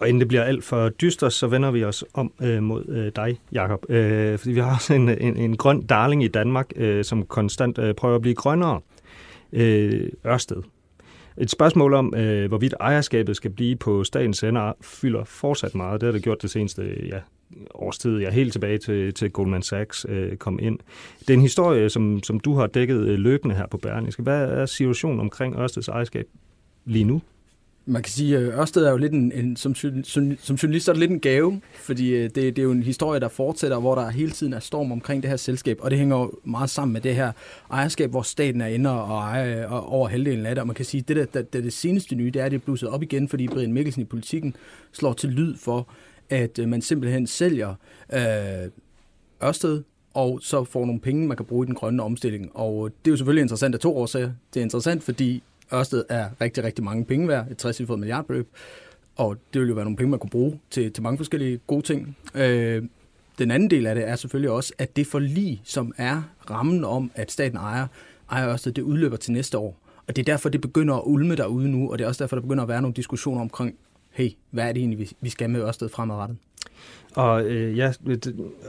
Og 0.00 0.08
inden 0.08 0.20
det 0.20 0.28
bliver 0.28 0.42
alt 0.42 0.64
for 0.64 0.88
dystert, 0.88 1.32
så 1.32 1.46
vender 1.46 1.70
vi 1.70 1.84
os 1.84 2.04
om 2.14 2.32
øh, 2.42 2.62
mod 2.62 2.88
øh, 2.88 3.12
dig, 3.16 3.40
Jakob. 3.52 3.90
Øh, 3.90 4.38
fordi 4.38 4.52
vi 4.52 4.60
har 4.60 4.74
også 4.74 4.94
en, 4.94 5.08
en, 5.08 5.36
en 5.36 5.56
grøn 5.56 5.82
darling 5.82 6.24
i 6.24 6.28
Danmark, 6.28 6.72
øh, 6.76 7.04
som 7.04 7.26
konstant 7.26 7.78
øh, 7.78 7.94
prøver 7.94 8.14
at 8.14 8.22
blive 8.22 8.34
grønnere. 8.34 8.80
Øh, 9.52 10.08
Ørsted. 10.26 10.62
Et 11.38 11.50
spørgsmål 11.50 11.94
om, 11.94 12.14
øh, 12.14 12.48
hvorvidt 12.48 12.74
ejerskabet 12.80 13.36
skal 13.36 13.50
blive 13.50 13.76
på 13.76 14.04
statens 14.04 14.38
sender, 14.38 14.72
fylder 14.80 15.24
fortsat 15.24 15.74
meget. 15.74 16.00
Det 16.00 16.06
har 16.06 16.12
det 16.12 16.22
gjort 16.22 16.42
det 16.42 16.50
seneste 16.50 16.82
ja, 17.06 17.18
årstid. 17.74 18.12
Jeg 18.12 18.20
Jeg 18.20 18.28
er 18.28 18.32
helt 18.32 18.52
tilbage 18.52 18.78
til, 18.78 19.14
til 19.14 19.30
Goldman 19.30 19.62
Sachs 19.62 20.06
øh, 20.08 20.36
kom 20.36 20.58
ind. 20.62 20.78
Det 21.20 21.30
er 21.30 21.34
en 21.34 21.40
historie, 21.40 21.90
som, 21.90 22.22
som 22.22 22.40
du 22.40 22.54
har 22.54 22.66
dækket 22.66 23.00
øh, 23.00 23.18
løbende 23.18 23.54
her 23.54 23.66
på 23.66 23.78
Berlingske. 23.78 24.22
Hvad 24.22 24.42
er 24.42 24.66
situationen 24.66 25.20
omkring 25.20 25.58
Ørsteds 25.58 25.88
ejerskab 25.88 26.26
lige 26.84 27.04
nu? 27.04 27.22
Man 27.86 28.02
kan 28.02 28.10
sige, 28.10 28.36
at 28.36 28.42
Ørsted 28.42 28.84
er 28.84 28.90
jo 28.90 28.96
lidt 28.96 29.12
en, 29.12 29.32
en 29.32 29.56
som, 29.56 29.74
som, 29.74 30.36
som 30.38 30.56
journalist 30.56 30.88
er 30.88 30.92
det 30.92 31.00
lidt 31.00 31.10
en 31.10 31.20
gave, 31.20 31.60
fordi 31.74 32.10
øh, 32.10 32.22
det, 32.22 32.34
det 32.34 32.58
er 32.58 32.62
jo 32.62 32.70
en 32.70 32.82
historie, 32.82 33.20
der 33.20 33.28
fortsætter, 33.28 33.80
hvor 33.80 33.94
der 33.94 34.10
hele 34.10 34.30
tiden 34.30 34.52
er 34.52 34.60
storm 34.60 34.92
omkring 34.92 35.22
det 35.22 35.30
her 35.30 35.36
selskab, 35.36 35.78
og 35.80 35.90
det 35.90 35.98
hænger 35.98 36.16
jo 36.16 36.32
meget 36.44 36.70
sammen 36.70 36.92
med 36.92 37.00
det 37.00 37.14
her 37.14 37.32
ejerskab, 37.70 38.10
hvor 38.10 38.22
staten 38.22 38.60
er 38.60 38.66
inde 38.66 38.90
og 39.02 39.18
ejer 39.18 39.64
øh, 39.64 39.72
og 39.72 39.92
over 39.92 40.08
halvdelen 40.08 40.46
af 40.46 40.54
det, 40.54 40.60
og 40.60 40.66
man 40.66 40.74
kan 40.74 40.84
sige, 40.84 41.00
at 41.00 41.08
det, 41.08 41.34
der, 41.34 41.42
det, 41.42 41.64
det 41.64 41.72
seneste 41.72 42.14
nye, 42.14 42.30
det 42.30 42.40
er, 42.40 42.44
at 42.44 42.50
det 42.50 42.56
er 42.58 42.64
blusset 42.64 42.88
op 42.88 43.02
igen, 43.02 43.28
fordi 43.28 43.48
Brian 43.48 43.72
Mikkelsen 43.72 44.02
i 44.02 44.04
politikken 44.04 44.56
slår 44.92 45.12
til 45.12 45.30
lyd 45.30 45.56
for, 45.56 45.88
at 46.30 46.58
man 46.66 46.82
simpelthen 46.82 47.26
sælger 47.26 47.74
øh, 48.12 48.70
Ørsted, 49.44 49.82
og 50.14 50.38
så 50.42 50.64
får 50.64 50.86
nogle 50.86 51.00
penge, 51.00 51.26
man 51.26 51.36
kan 51.36 51.46
bruge 51.46 51.64
i 51.64 51.66
den 51.66 51.74
grønne 51.74 52.02
omstilling. 52.02 52.50
Og 52.56 52.90
det 52.90 53.10
er 53.10 53.12
jo 53.12 53.16
selvfølgelig 53.16 53.42
interessant 53.42 53.74
af 53.74 53.80
to 53.80 53.96
årsager. 53.96 54.32
Det 54.54 54.60
er 54.60 54.64
interessant, 54.64 55.02
fordi 55.02 55.42
Ørsted 55.72 56.04
er 56.08 56.28
rigtig, 56.40 56.64
rigtig 56.64 56.84
mange 56.84 57.04
penge 57.04 57.28
værd, 57.28 57.50
et 57.50 57.56
60 57.56 57.80
milliardbeløb, 57.80 58.48
og 59.16 59.36
det 59.52 59.60
vil 59.60 59.68
jo 59.68 59.74
være 59.74 59.84
nogle 59.84 59.96
penge, 59.96 60.10
man 60.10 60.18
kunne 60.18 60.30
bruge 60.30 60.60
til, 60.70 60.92
til 60.92 61.02
mange 61.02 61.16
forskellige 61.16 61.60
gode 61.66 61.82
ting. 61.82 62.16
Øh, 62.34 62.82
den 63.38 63.50
anden 63.50 63.70
del 63.70 63.86
af 63.86 63.94
det 63.94 64.08
er 64.08 64.16
selvfølgelig 64.16 64.50
også, 64.50 64.72
at 64.78 64.96
det 64.96 65.06
forlig, 65.06 65.60
som 65.64 65.92
er 65.96 66.22
rammen 66.50 66.84
om, 66.84 67.10
at 67.14 67.32
staten 67.32 67.58
ejer, 67.58 67.86
ejer 68.30 68.52
Ørsted, 68.52 68.72
det 68.72 68.82
udløber 68.82 69.16
til 69.16 69.32
næste 69.32 69.58
år. 69.58 69.76
Og 70.06 70.16
det 70.16 70.22
er 70.22 70.32
derfor, 70.32 70.48
det 70.48 70.60
begynder 70.60 70.94
at 70.94 71.02
ulme 71.04 71.36
derude 71.36 71.70
nu, 71.70 71.92
og 71.92 71.98
det 71.98 72.04
er 72.04 72.08
også 72.08 72.24
derfor, 72.24 72.36
der 72.36 72.42
begynder 72.42 72.62
at 72.62 72.68
være 72.68 72.82
nogle 72.82 72.94
diskussioner 72.94 73.40
omkring, 73.40 73.76
hey, 74.10 74.30
hvad 74.50 74.68
er 74.68 74.72
det 74.72 74.80
egentlig, 74.80 75.08
vi 75.20 75.28
skal 75.28 75.50
med 75.50 75.60
Ørsted 75.60 75.88
fremadrettet? 75.88 76.36
Og 77.14 77.44
øh, 77.44 77.78
ja, 77.78 77.92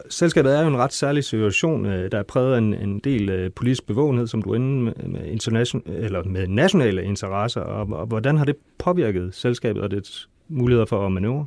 selskabet 0.10 0.58
er 0.58 0.62
jo 0.62 0.68
en 0.68 0.78
ret 0.78 0.94
særlig 0.94 1.24
situation, 1.24 1.86
øh, 1.86 2.12
der 2.12 2.20
er 2.20 2.24
præget 2.24 2.54
af 2.54 2.58
en, 2.58 2.74
en 2.74 3.00
del 3.00 3.30
øh, 3.30 3.52
politisk 3.52 3.86
bevågenhed, 3.86 4.28
som 4.28 4.42
du 4.42 4.52
er 4.52 4.56
inde 4.56 4.84
med, 4.84 4.94
med, 5.06 5.26
internation, 5.26 5.84
eller 5.86 6.24
med 6.24 6.48
nationale 6.48 7.04
interesser, 7.04 7.62
og, 7.62 8.00
og 8.00 8.06
hvordan 8.06 8.38
har 8.38 8.46
det 8.46 8.56
påvirket 8.78 9.36
selskabet 9.36 9.84
og 9.84 9.92
dets 9.92 10.30
muligheder 10.48 10.86
for 10.86 11.06
at 11.06 11.12
manøvrere? 11.12 11.46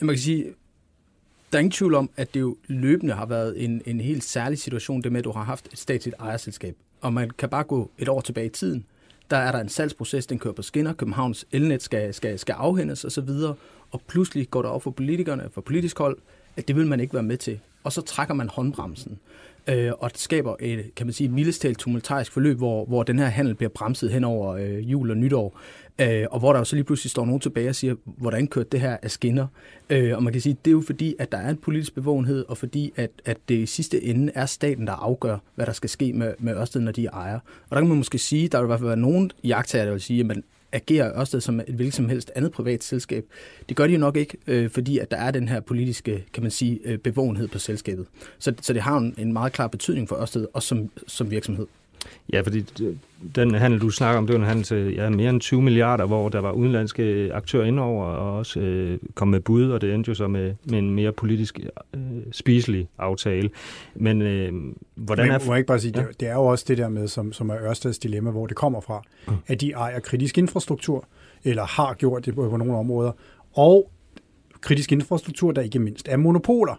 Man 0.00 0.14
kan 0.14 0.18
sige, 0.18 0.44
der 1.52 1.58
er 1.58 1.60
ingen 1.60 1.72
tvivl 1.72 1.94
om, 1.94 2.10
at 2.16 2.34
det 2.34 2.40
jo 2.40 2.56
løbende 2.66 3.14
har 3.14 3.26
været 3.26 3.64
en, 3.64 3.82
en 3.86 4.00
helt 4.00 4.24
særlig 4.24 4.58
situation, 4.58 5.02
det 5.02 5.12
med, 5.12 5.18
at 5.18 5.24
du 5.24 5.32
har 5.32 5.44
haft 5.44 5.72
et 5.72 5.78
statsligt 5.78 6.16
ejerselskab. 6.20 6.76
Og 7.00 7.12
man 7.12 7.30
kan 7.30 7.48
bare 7.48 7.64
gå 7.64 7.90
et 7.98 8.08
år 8.08 8.20
tilbage 8.20 8.46
i 8.46 8.50
tiden, 8.50 8.84
der 9.30 9.36
er 9.36 9.52
der 9.52 9.60
en 9.60 9.68
salgsproces, 9.68 10.26
den 10.26 10.38
kører 10.38 10.54
på 10.54 10.62
skinner, 10.62 10.92
Københavns 10.92 11.46
elnet 11.52 11.82
skal, 11.82 12.14
skal, 12.14 12.38
skal 12.38 12.52
afhændes 12.52 13.04
osv., 13.04 13.30
og 13.90 14.02
pludselig 14.06 14.50
går 14.50 14.62
der 14.62 14.68
op 14.68 14.82
for 14.82 14.90
politikerne, 14.90 15.48
for 15.52 15.60
politisk 15.60 15.98
hold, 15.98 16.18
at 16.56 16.68
det 16.68 16.76
vil 16.76 16.86
man 16.86 17.00
ikke 17.00 17.14
være 17.14 17.22
med 17.22 17.36
til. 17.36 17.60
Og 17.84 17.92
så 17.92 18.00
trækker 18.00 18.34
man 18.34 18.48
håndbremsen, 18.48 19.18
øh, 19.68 19.92
og 19.98 20.12
det 20.12 20.20
skaber 20.20 20.56
et, 20.60 20.94
kan 20.96 21.06
man 21.06 21.12
sige, 21.12 21.28
mildestalt 21.28 21.78
tumultarisk 21.78 22.32
forløb, 22.32 22.56
hvor, 22.56 22.84
hvor 22.84 23.02
den 23.02 23.18
her 23.18 23.26
handel 23.26 23.54
bliver 23.54 23.70
bremset 23.70 24.10
hen 24.10 24.24
over 24.24 24.54
øh, 24.54 24.90
jul 24.90 25.10
og 25.10 25.16
nytår, 25.16 25.60
øh, 26.00 26.24
og 26.30 26.38
hvor 26.38 26.52
der 26.52 26.60
jo 26.60 26.64
så 26.64 26.76
lige 26.76 26.84
pludselig 26.84 27.10
står 27.10 27.24
nogen 27.24 27.40
tilbage 27.40 27.68
og 27.68 27.74
siger, 27.74 27.94
hvordan 28.04 28.46
kørte 28.46 28.68
det 28.72 28.80
her 28.80 28.96
af 29.02 29.10
skinner? 29.10 29.46
Øh, 29.90 30.16
og 30.16 30.22
man 30.22 30.32
kan 30.32 30.42
sige, 30.42 30.56
det 30.64 30.70
er 30.70 30.72
jo 30.72 30.82
fordi, 30.86 31.14
at 31.18 31.32
der 31.32 31.38
er 31.38 31.50
en 31.50 31.56
politisk 31.56 31.94
bevågenhed, 31.94 32.44
og 32.48 32.58
fordi, 32.58 32.92
at, 32.96 33.10
at 33.24 33.36
det 33.48 33.54
i 33.54 33.66
sidste 33.66 34.04
ende 34.04 34.32
er 34.34 34.46
staten, 34.46 34.86
der 34.86 34.92
afgør, 34.92 35.38
hvad 35.54 35.66
der 35.66 35.72
skal 35.72 35.90
ske 35.90 36.12
med, 36.12 36.34
med 36.38 36.56
Ørsted, 36.56 36.80
når 36.80 36.92
de 36.92 37.06
er 37.06 37.10
ejer. 37.10 37.38
Og 37.70 37.70
der 37.70 37.76
kan 37.76 37.88
man 37.88 37.96
måske 37.96 38.18
sige, 38.18 38.48
der 38.48 38.58
vil 38.58 38.66
i 38.66 38.66
hvert 38.66 38.78
fald 38.78 38.88
være 38.88 38.96
nogen 38.96 39.30
jagttager, 39.44 39.84
der 39.84 39.92
vil 39.92 40.00
sige, 40.00 40.20
at 40.20 40.26
man 40.26 40.44
agerer 40.72 41.20
Ørsted 41.20 41.40
som 41.40 41.60
et 41.60 41.66
hvilket 41.66 41.94
som 41.94 42.08
helst 42.08 42.32
andet 42.34 42.52
privat 42.52 42.84
selskab. 42.84 43.24
Det 43.68 43.76
gør 43.76 43.86
de 43.86 43.92
jo 43.92 43.98
nok 43.98 44.16
ikke, 44.16 44.36
øh, 44.46 44.70
fordi 44.70 44.98
at 44.98 45.10
der 45.10 45.16
er 45.16 45.30
den 45.30 45.48
her 45.48 45.60
politiske, 45.60 46.24
kan 46.32 46.42
man 46.42 46.50
sige, 46.50 46.80
øh, 46.84 46.98
bevågenhed 46.98 47.48
på 47.48 47.58
selskabet. 47.58 48.06
Så, 48.38 48.54
så 48.60 48.72
det 48.72 48.82
har 48.82 48.96
en, 48.96 49.14
en 49.18 49.32
meget 49.32 49.52
klar 49.52 49.66
betydning 49.66 50.08
for 50.08 50.16
Ørsted, 50.16 50.46
også 50.52 50.68
som, 50.68 50.90
som 51.06 51.30
virksomhed. 51.30 51.66
Ja, 52.32 52.40
fordi 52.40 52.64
den 53.34 53.54
handel, 53.54 53.80
du 53.80 53.90
snakker 53.90 54.18
om, 54.18 54.26
det 54.26 54.34
var 54.34 54.40
en 54.40 54.46
handel 54.46 54.64
til 54.64 54.94
ja, 54.94 55.10
mere 55.10 55.30
end 55.30 55.40
20 55.40 55.62
milliarder, 55.62 56.06
hvor 56.06 56.28
der 56.28 56.38
var 56.38 56.52
udenlandske 56.52 57.30
aktører 57.32 57.64
indover 57.64 58.04
og 58.04 58.38
også 58.38 58.60
øh, 58.60 58.98
kom 59.14 59.28
med 59.28 59.40
bud, 59.40 59.70
og 59.70 59.80
det 59.80 59.94
endte 59.94 60.08
jo 60.08 60.14
så 60.14 60.28
med, 60.28 60.54
med 60.64 60.78
en 60.78 60.90
mere 60.90 61.12
politisk 61.12 61.60
øh, 61.94 62.00
spiselig 62.32 62.88
aftale. 62.98 63.50
Men 63.94 64.22
øh, 64.22 64.52
hvordan 64.94 65.26
Men, 65.26 65.34
er... 65.34 65.46
Må 65.46 65.52
jeg 65.52 65.58
ikke 65.58 65.68
bare 65.68 65.80
sige, 65.80 65.92
ja? 65.96 66.06
det, 66.06 66.20
det 66.20 66.28
er 66.28 66.34
jo 66.34 66.44
også 66.44 66.64
det 66.68 66.78
der 66.78 66.88
med, 66.88 67.08
som, 67.08 67.32
som 67.32 67.50
er 67.50 67.56
Ørsteds 67.68 67.98
dilemma, 67.98 68.30
hvor 68.30 68.46
det 68.46 68.56
kommer 68.56 68.80
fra, 68.80 69.02
mm. 69.28 69.34
at 69.46 69.60
de 69.60 69.72
ejer 69.72 70.00
kritisk 70.00 70.38
infrastruktur, 70.38 71.08
eller 71.44 71.64
har 71.64 71.94
gjort 71.94 72.26
det 72.26 72.34
på, 72.34 72.50
på 72.50 72.56
nogle 72.56 72.76
områder, 72.76 73.12
og 73.54 73.90
kritisk 74.60 74.92
infrastruktur, 74.92 75.52
der 75.52 75.62
ikke 75.62 75.78
mindst 75.78 76.08
er 76.08 76.16
monopoler. 76.16 76.74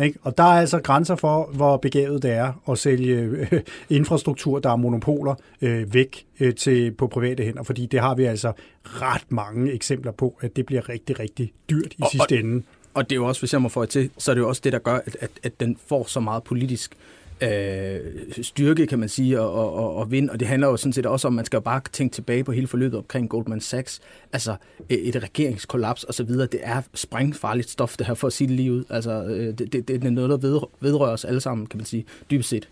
Ikke? 0.00 0.18
Og 0.22 0.38
der 0.38 0.44
er 0.44 0.60
altså 0.60 0.80
grænser 0.80 1.16
for, 1.16 1.50
hvor 1.54 1.76
begavet 1.76 2.22
det 2.22 2.30
er 2.30 2.70
at 2.70 2.78
sælge 2.78 3.14
øh, 3.14 3.60
infrastruktur, 3.90 4.58
der 4.58 4.70
er 4.70 4.76
monopoler, 4.76 5.34
øh, 5.62 5.94
væk 5.94 6.26
øh, 6.40 6.54
til 6.54 6.90
på 6.90 7.06
private 7.06 7.42
hænder, 7.42 7.62
fordi 7.62 7.86
det 7.86 8.00
har 8.00 8.14
vi 8.14 8.24
altså 8.24 8.52
ret 8.84 9.24
mange 9.28 9.72
eksempler 9.72 10.12
på, 10.12 10.38
at 10.40 10.56
det 10.56 10.66
bliver 10.66 10.88
rigtig, 10.88 11.20
rigtig 11.20 11.52
dyrt 11.70 11.92
i 11.92 12.02
og, 12.02 12.08
sidste 12.10 12.38
ende. 12.38 12.62
Og 12.94 13.10
det 13.10 13.16
er 13.16 13.20
jo 13.20 13.26
også, 13.26 13.40
hvis 13.40 13.52
jeg 13.52 13.62
må 13.62 13.68
få 13.68 13.86
til, 13.86 14.10
så 14.18 14.30
er 14.30 14.34
det 14.34 14.42
jo 14.42 14.48
også 14.48 14.60
det, 14.64 14.72
der 14.72 14.78
gør, 14.78 14.94
at, 14.94 15.16
at, 15.20 15.30
at 15.42 15.60
den 15.60 15.76
får 15.86 16.04
så 16.04 16.20
meget 16.20 16.42
politisk 16.44 16.94
øh, 17.42 18.00
styrke, 18.42 18.86
kan 18.86 18.98
man 18.98 19.08
sige, 19.08 19.40
og, 19.40 19.74
og, 19.74 19.96
og 19.96 20.10
vind. 20.10 20.30
Og 20.30 20.40
det 20.40 20.48
handler 20.48 20.68
jo 20.68 20.76
sådan 20.76 20.92
set 20.92 21.06
også 21.06 21.28
om, 21.28 21.34
at 21.34 21.36
man 21.36 21.44
skal 21.44 21.60
bare 21.60 21.80
tænke 21.92 22.14
tilbage 22.14 22.44
på 22.44 22.52
hele 22.52 22.66
forløbet 22.66 22.98
omkring 22.98 23.28
Goldman 23.28 23.60
Sachs. 23.60 24.00
Altså 24.32 24.56
øh, 24.90 24.98
et 24.98 25.22
regeringskollaps 25.22 26.04
og 26.04 26.14
så 26.14 26.24
videre. 26.24 26.46
Det 26.46 26.60
er 26.62 26.82
sprængfarligt 26.94 27.70
stof, 27.70 27.96
det 27.96 28.06
her, 28.06 28.14
for 28.14 28.26
at 28.26 28.32
sige 28.32 28.48
det 28.48 28.56
lige 28.56 28.72
ud. 28.72 28.84
Altså 28.90 29.24
øh, 29.24 29.58
det, 29.58 29.72
det, 29.72 29.88
det 29.88 30.04
er 30.04 30.10
noget, 30.10 30.30
der 30.30 30.66
vedrører 30.80 31.12
os 31.12 31.24
alle 31.24 31.40
sammen, 31.40 31.66
kan 31.66 31.78
man 31.78 31.86
sige, 31.86 32.04
dybest 32.30 32.48
set. 32.48 32.68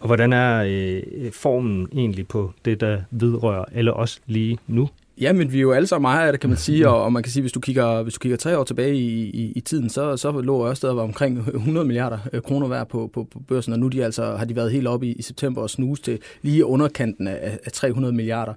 Og 0.00 0.06
hvordan 0.06 0.32
er 0.32 0.64
øh, 0.66 1.32
formen 1.32 1.88
egentlig 1.92 2.28
på 2.28 2.52
det, 2.64 2.80
der 2.80 3.02
vedrører 3.10 3.64
alle 3.74 3.94
os 3.94 4.20
lige 4.26 4.58
nu? 4.66 4.88
Ja, 5.20 5.32
men 5.32 5.52
vi 5.52 5.58
er 5.58 5.62
jo 5.62 5.72
alle 5.72 5.86
sammen 5.86 6.08
ejer 6.10 6.26
af 6.26 6.32
det, 6.32 6.40
kan 6.40 6.50
man 6.50 6.56
sige, 6.56 6.88
og, 6.90 7.02
og 7.02 7.12
man 7.12 7.22
kan 7.22 7.32
sige, 7.32 7.40
hvis 7.40 7.52
du 7.52 7.60
kigger, 7.60 8.02
hvis 8.02 8.14
du 8.14 8.18
kigger 8.18 8.36
tre 8.36 8.58
år 8.58 8.64
tilbage 8.64 8.94
i, 8.94 9.30
i, 9.30 9.52
i 9.56 9.60
tiden, 9.60 9.90
så, 9.90 10.16
så 10.16 10.40
lå 10.40 10.68
Ørsted 10.68 10.92
var 10.92 11.02
omkring 11.02 11.38
100 11.38 11.86
milliarder 11.86 12.18
øh, 12.32 12.42
kroner 12.42 12.68
værd 12.68 12.88
på, 12.88 13.10
på, 13.12 13.24
på 13.32 13.38
børsen, 13.48 13.72
og 13.72 13.78
nu 13.78 13.88
de 13.88 14.04
altså, 14.04 14.36
har 14.36 14.44
de 14.44 14.56
været 14.56 14.72
helt 14.72 14.86
oppe 14.88 15.06
i, 15.06 15.12
i 15.12 15.22
september 15.22 15.62
og 15.62 15.70
snus 15.70 16.00
til 16.00 16.18
lige 16.42 16.64
underkanten 16.64 17.28
af, 17.28 17.58
af 17.64 17.72
300 17.72 18.14
milliarder 18.14 18.54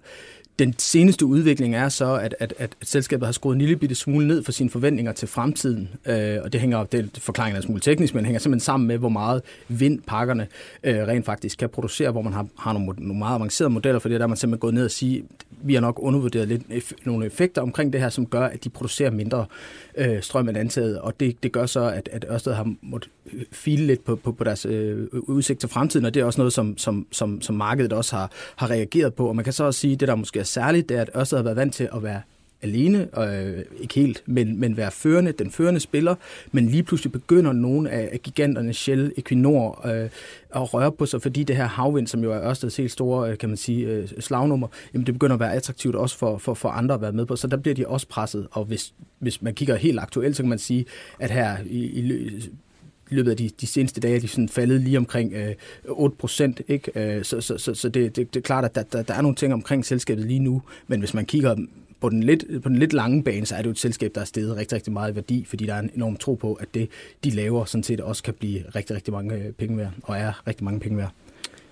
den 0.60 0.76
seneste 0.78 1.26
udvikling 1.26 1.76
er 1.76 1.90
så, 1.90 2.14
at, 2.14 2.36
at, 2.40 2.54
at 2.58 2.76
selskabet 2.82 3.28
har 3.28 3.32
skruet 3.32 3.56
en 3.56 3.62
lille 3.62 3.76
bitte 3.76 3.96
smule 3.96 4.28
ned 4.28 4.44
for 4.44 4.52
sine 4.52 4.70
forventninger 4.70 5.12
til 5.12 5.28
fremtiden, 5.28 5.90
øh, 6.06 6.38
og 6.44 6.54
det 6.54 6.62
hænger, 6.62 6.84
det 6.84 7.20
forklaringen 7.22 7.56
er 7.56 7.60
en 7.60 7.66
smule 7.66 7.82
teknisk, 7.82 8.14
men 8.14 8.20
det 8.20 8.26
hænger 8.26 8.40
simpelthen 8.40 8.66
sammen 8.66 8.88
med, 8.88 8.98
hvor 8.98 9.10
meget 9.10 9.42
vindpakkerne 9.68 10.48
øh, 10.84 11.08
rent 11.08 11.26
faktisk 11.26 11.58
kan 11.58 11.70
producere, 11.70 12.12
hvor 12.12 12.22
man 12.22 12.34
har, 12.34 12.48
har 12.60 12.74
nogle, 12.74 12.94
nogle 12.98 13.20
meget 13.20 13.36
avancerede 13.36 13.74
modeller 13.74 14.00
for 14.00 14.10
det, 14.10 14.20
der 14.20 14.28
man 14.28 14.38
simpelthen 14.38 14.60
gået 14.60 14.74
ned 14.74 14.86
og 14.86 14.92
sige, 14.92 15.24
vi 15.62 15.74
har 15.74 15.82
nok 15.82 16.00
undervurderet 16.02 16.48
lidt 16.48 16.94
nogle 17.06 17.26
effekter 17.26 17.62
omkring 17.62 17.94
det 17.94 18.02
her, 18.02 18.10
som 18.10 18.26
gør, 18.26 18.46
at 18.46 18.64
de 18.64 18.70
producerer 18.70 19.12
mindre 19.12 19.46
øh, 19.98 20.22
strøm 20.22 20.50
end 20.50 20.58
antaget, 20.58 21.00
og 21.00 21.20
det, 21.20 21.44
det 21.44 21.52
gør 21.52 21.66
så, 21.66 21.82
at, 21.82 22.10
at 22.12 22.26
Ørsted 22.32 22.54
har 22.54 22.74
måttet 22.82 23.12
file 23.52 23.86
lidt 23.86 24.06
på, 24.06 24.16
på, 24.16 24.32
på 24.32 24.44
deres 24.44 24.66
øh, 24.66 25.08
udsigt 25.12 25.60
til 25.60 25.70
fremtiden, 25.70 26.06
og 26.06 26.14
det 26.14 26.20
er 26.20 26.26
også 26.26 26.42
noget, 26.42 26.54
som, 26.54 26.78
som, 26.78 27.08
som, 27.12 27.42
som 27.42 27.56
markedet 27.56 27.94
også 27.94 28.16
har, 28.16 28.32
har 28.56 28.70
reageret 28.70 29.14
på. 29.14 29.28
Og 29.28 29.36
man 29.36 29.44
kan 29.44 29.54
så 29.54 29.64
også 29.64 29.80
sige, 29.80 29.96
det, 29.96 30.08
der 30.08 30.16
måske 30.16 30.40
er 30.40 30.44
særligt, 30.50 30.90
det 30.90 30.98
er, 30.98 31.02
at 31.02 31.10
også 31.10 31.36
har 31.36 31.44
været 31.44 31.56
vant 31.56 31.74
til 31.74 31.90
at 31.96 32.04
være 32.04 32.22
alene, 32.62 33.08
øh, 33.20 33.64
ikke 33.80 33.96
helt, 33.96 34.24
men, 34.26 34.60
men 34.60 34.78
være 34.78 34.92
førende, 34.92 35.32
den 35.32 35.52
førende 35.52 35.80
spiller, 35.80 36.16
men 36.52 36.68
lige 36.68 36.84
pludselig 36.84 37.12
begynder 37.12 37.54
nogle 37.54 37.90
af, 37.90 38.10
af 38.12 38.22
giganterne, 38.22 38.74
Shell, 38.74 39.12
Equinor, 39.18 39.88
øh, 39.88 40.10
at 40.56 40.74
røre 40.74 40.92
på 40.92 41.06
sig, 41.06 41.22
fordi 41.22 41.44
det 41.44 41.56
her 41.56 41.66
havvind, 41.66 42.08
som 42.08 42.24
jo 42.24 42.32
er 42.32 42.50
Ørsteds 42.50 42.78
helt 42.78 42.92
store, 42.92 43.32
øh, 43.32 43.38
kan 43.38 43.50
man 43.50 43.58
sige, 43.58 43.88
øh, 43.88 44.08
slagnummer, 44.20 44.68
jamen 44.94 45.06
det 45.06 45.14
begynder 45.14 45.34
at 45.34 45.40
være 45.40 45.54
attraktivt 45.54 45.96
også 45.96 46.18
for, 46.18 46.38
for, 46.38 46.54
for 46.54 46.70
andre 46.70 46.96
at 46.96 47.02
være 47.02 47.12
med 47.12 47.26
på, 47.26 47.36
så 47.36 47.48
der 47.48 47.58
bliver 47.58 47.76
de 47.76 47.88
også 47.88 48.08
presset, 48.08 48.48
og 48.52 48.66
hvis, 48.66 48.94
hvis 49.20 49.42
man 49.42 49.54
kigger 49.54 49.76
helt 49.76 50.00
aktuelt, 50.00 50.36
så 50.36 50.44
kan 50.44 50.50
man 50.50 50.60
sige, 50.60 50.86
at 51.20 51.32
her 51.32 51.58
i, 51.66 51.86
i 51.86 52.02
i 53.12 53.16
løbet 53.16 53.32
af 53.32 53.38
de, 53.38 53.50
de 53.62 53.68
seneste 53.68 54.02
dage 54.02 54.16
er 54.16 54.20
de 54.20 54.28
sådan 54.28 54.50
faldet 54.50 54.82
lige 54.82 54.98
omkring 54.98 55.34
øh, 55.34 55.56
8 55.86 56.18
procent. 56.18 56.62
Ikke? 56.68 57.18
Øh, 57.18 57.24
så 57.24 57.42
så, 57.42 57.58
så, 57.58 57.74
så 57.74 57.90
det, 57.90 58.16
det, 58.16 58.34
det 58.34 58.40
er 58.40 58.44
klart, 58.44 58.66
at 58.66 58.76
der, 58.76 58.84
der, 58.84 59.04
der 59.04 59.14
er 59.14 59.22
nogle 59.22 59.36
ting 59.36 59.54
omkring 59.54 59.86
selskabet 59.86 60.26
lige 60.26 60.40
nu, 60.40 60.62
men 60.88 61.00
hvis 61.00 61.14
man 61.14 61.26
kigger 61.26 61.56
på 62.02 62.10
den, 62.10 62.24
lidt, 62.24 62.64
på 62.64 62.70
den 62.70 62.80
lidt 62.80 62.94
lange 62.94 63.24
bane, 63.24 63.46
så 63.46 63.56
er 63.56 63.58
det 63.58 63.66
jo 63.66 63.72
et 63.72 63.80
selskab, 63.80 64.12
der 64.16 64.22
er 64.22 64.26
steget 64.26 64.56
rigtig, 64.56 64.76
rigtig 64.76 64.94
meget 64.94 65.12
i 65.12 65.16
værdi, 65.16 65.46
fordi 65.46 65.66
der 65.66 65.74
er 65.74 65.80
en 65.80 65.90
enorm 65.96 66.16
tro 66.16 66.36
på, 66.36 66.54
at 66.54 66.68
det, 66.74 66.90
de 67.24 67.30
laver, 67.30 67.66
sådan 67.66 67.84
set 67.84 68.02
også 68.02 68.24
kan 68.24 68.34
blive 68.34 68.64
rigtig, 68.76 68.96
rigtig 68.96 69.14
mange 69.14 69.36
øh, 69.36 69.52
penge 69.52 69.78
værd, 69.78 69.92
og 70.04 70.18
er 70.18 70.48
rigtig 70.48 70.64
mange 70.64 70.80
penge 70.80 70.98
værd. 70.98 71.12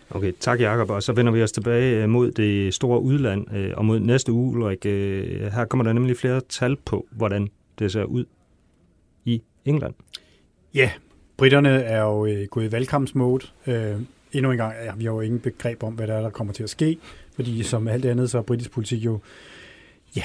Okay, 0.10 0.34
tak 0.40 0.62
Jacob. 0.62 0.90
Og 0.90 1.04
så 1.04 1.14
vender 1.14 1.32
vi 1.32 1.44
os 1.44 1.52
tilbage 1.52 2.04
øh, 2.04 2.10
mod 2.10 2.32
det 2.32 2.74
store 2.74 3.02
udland, 3.02 3.54
øh, 3.56 3.74
og 3.78 3.86
mod 3.86 4.00
næste 4.00 4.32
uge, 4.32 4.58
Ulrik. 4.58 4.84
Her 4.84 5.66
kommer 5.66 5.84
der 5.84 5.94
nemlig 5.94 6.18
flere 6.18 6.42
tal 6.50 6.76
på, 6.76 7.08
hvordan 7.12 7.48
det 7.80 7.92
ser 7.92 8.04
ud 8.04 8.26
i 9.26 9.42
England. 9.66 9.94
Ja, 10.74 10.92
britterne 11.38 11.70
er 11.70 12.02
jo 12.02 12.26
øh, 12.26 12.48
gået 12.48 12.66
i 12.66 12.72
valgkampsmode. 12.72 13.48
Øh, 13.68 13.96
endnu 14.34 14.52
en 14.52 14.58
gang, 14.58 14.74
ja, 14.86 14.92
vi 14.98 15.04
har 15.04 15.12
jo 15.12 15.22
ingen 15.22 15.40
begreb 15.40 15.84
om, 15.84 15.94
hvad 15.94 16.08
der 16.08 16.14
er, 16.14 16.22
der 16.22 16.30
kommer 16.30 16.54
til 16.54 16.64
at 16.64 16.70
ske, 16.70 16.98
fordi 17.36 17.64
som 17.64 17.88
alt 17.88 18.06
andet, 18.06 18.30
så 18.30 18.38
er 18.38 18.42
britisk 18.42 18.72
politik 18.72 19.06
jo 19.06 19.20
Ja, 20.16 20.24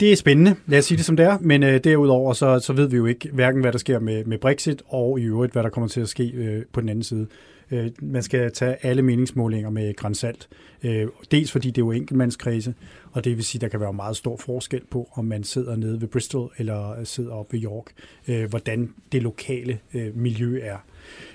det 0.00 0.12
er 0.12 0.16
spændende, 0.16 0.56
lad 0.66 0.78
os 0.78 0.84
sige 0.84 0.98
det 0.98 1.04
som 1.04 1.16
det 1.16 1.26
er, 1.26 1.38
men 1.40 1.62
øh, 1.62 1.84
derudover 1.84 2.32
så, 2.32 2.58
så 2.58 2.72
ved 2.72 2.88
vi 2.88 2.96
jo 2.96 3.06
ikke 3.06 3.28
hverken, 3.32 3.60
hvad 3.60 3.72
der 3.72 3.78
sker 3.78 3.98
med, 3.98 4.24
med 4.24 4.38
Brexit, 4.38 4.82
og 4.88 5.20
i 5.20 5.22
øvrigt, 5.22 5.52
hvad 5.52 5.62
der 5.62 5.68
kommer 5.68 5.88
til 5.88 6.00
at 6.00 6.08
ske 6.08 6.30
øh, 6.34 6.62
på 6.72 6.80
den 6.80 6.88
anden 6.88 7.02
side. 7.02 7.26
Øh, 7.70 7.90
man 8.02 8.22
skal 8.22 8.52
tage 8.52 8.86
alle 8.86 9.02
meningsmålinger 9.02 9.70
med 9.70 9.96
grænsalt. 9.96 10.48
Øh, 10.84 11.08
dels 11.30 11.52
fordi 11.52 11.68
det 11.68 11.78
er 11.82 11.86
jo 11.86 11.92
enkeltmandskrise, 11.92 12.74
og 13.12 13.24
det 13.24 13.36
vil 13.36 13.44
sige, 13.44 13.58
at 13.58 13.60
der 13.60 13.68
kan 13.68 13.80
være 13.80 13.92
meget 13.92 14.16
stor 14.16 14.36
forskel 14.36 14.82
på, 14.90 15.08
om 15.12 15.24
man 15.24 15.44
sidder 15.44 15.76
nede 15.76 16.00
ved 16.00 16.08
Bristol 16.08 16.52
eller 16.58 17.04
sidder 17.04 17.32
oppe 17.32 17.52
ved 17.52 17.64
York, 17.64 17.92
øh, 18.28 18.50
hvordan 18.50 18.94
det 19.12 19.22
lokale 19.22 19.78
øh, 19.94 20.16
miljø 20.16 20.60
er. 20.62 20.76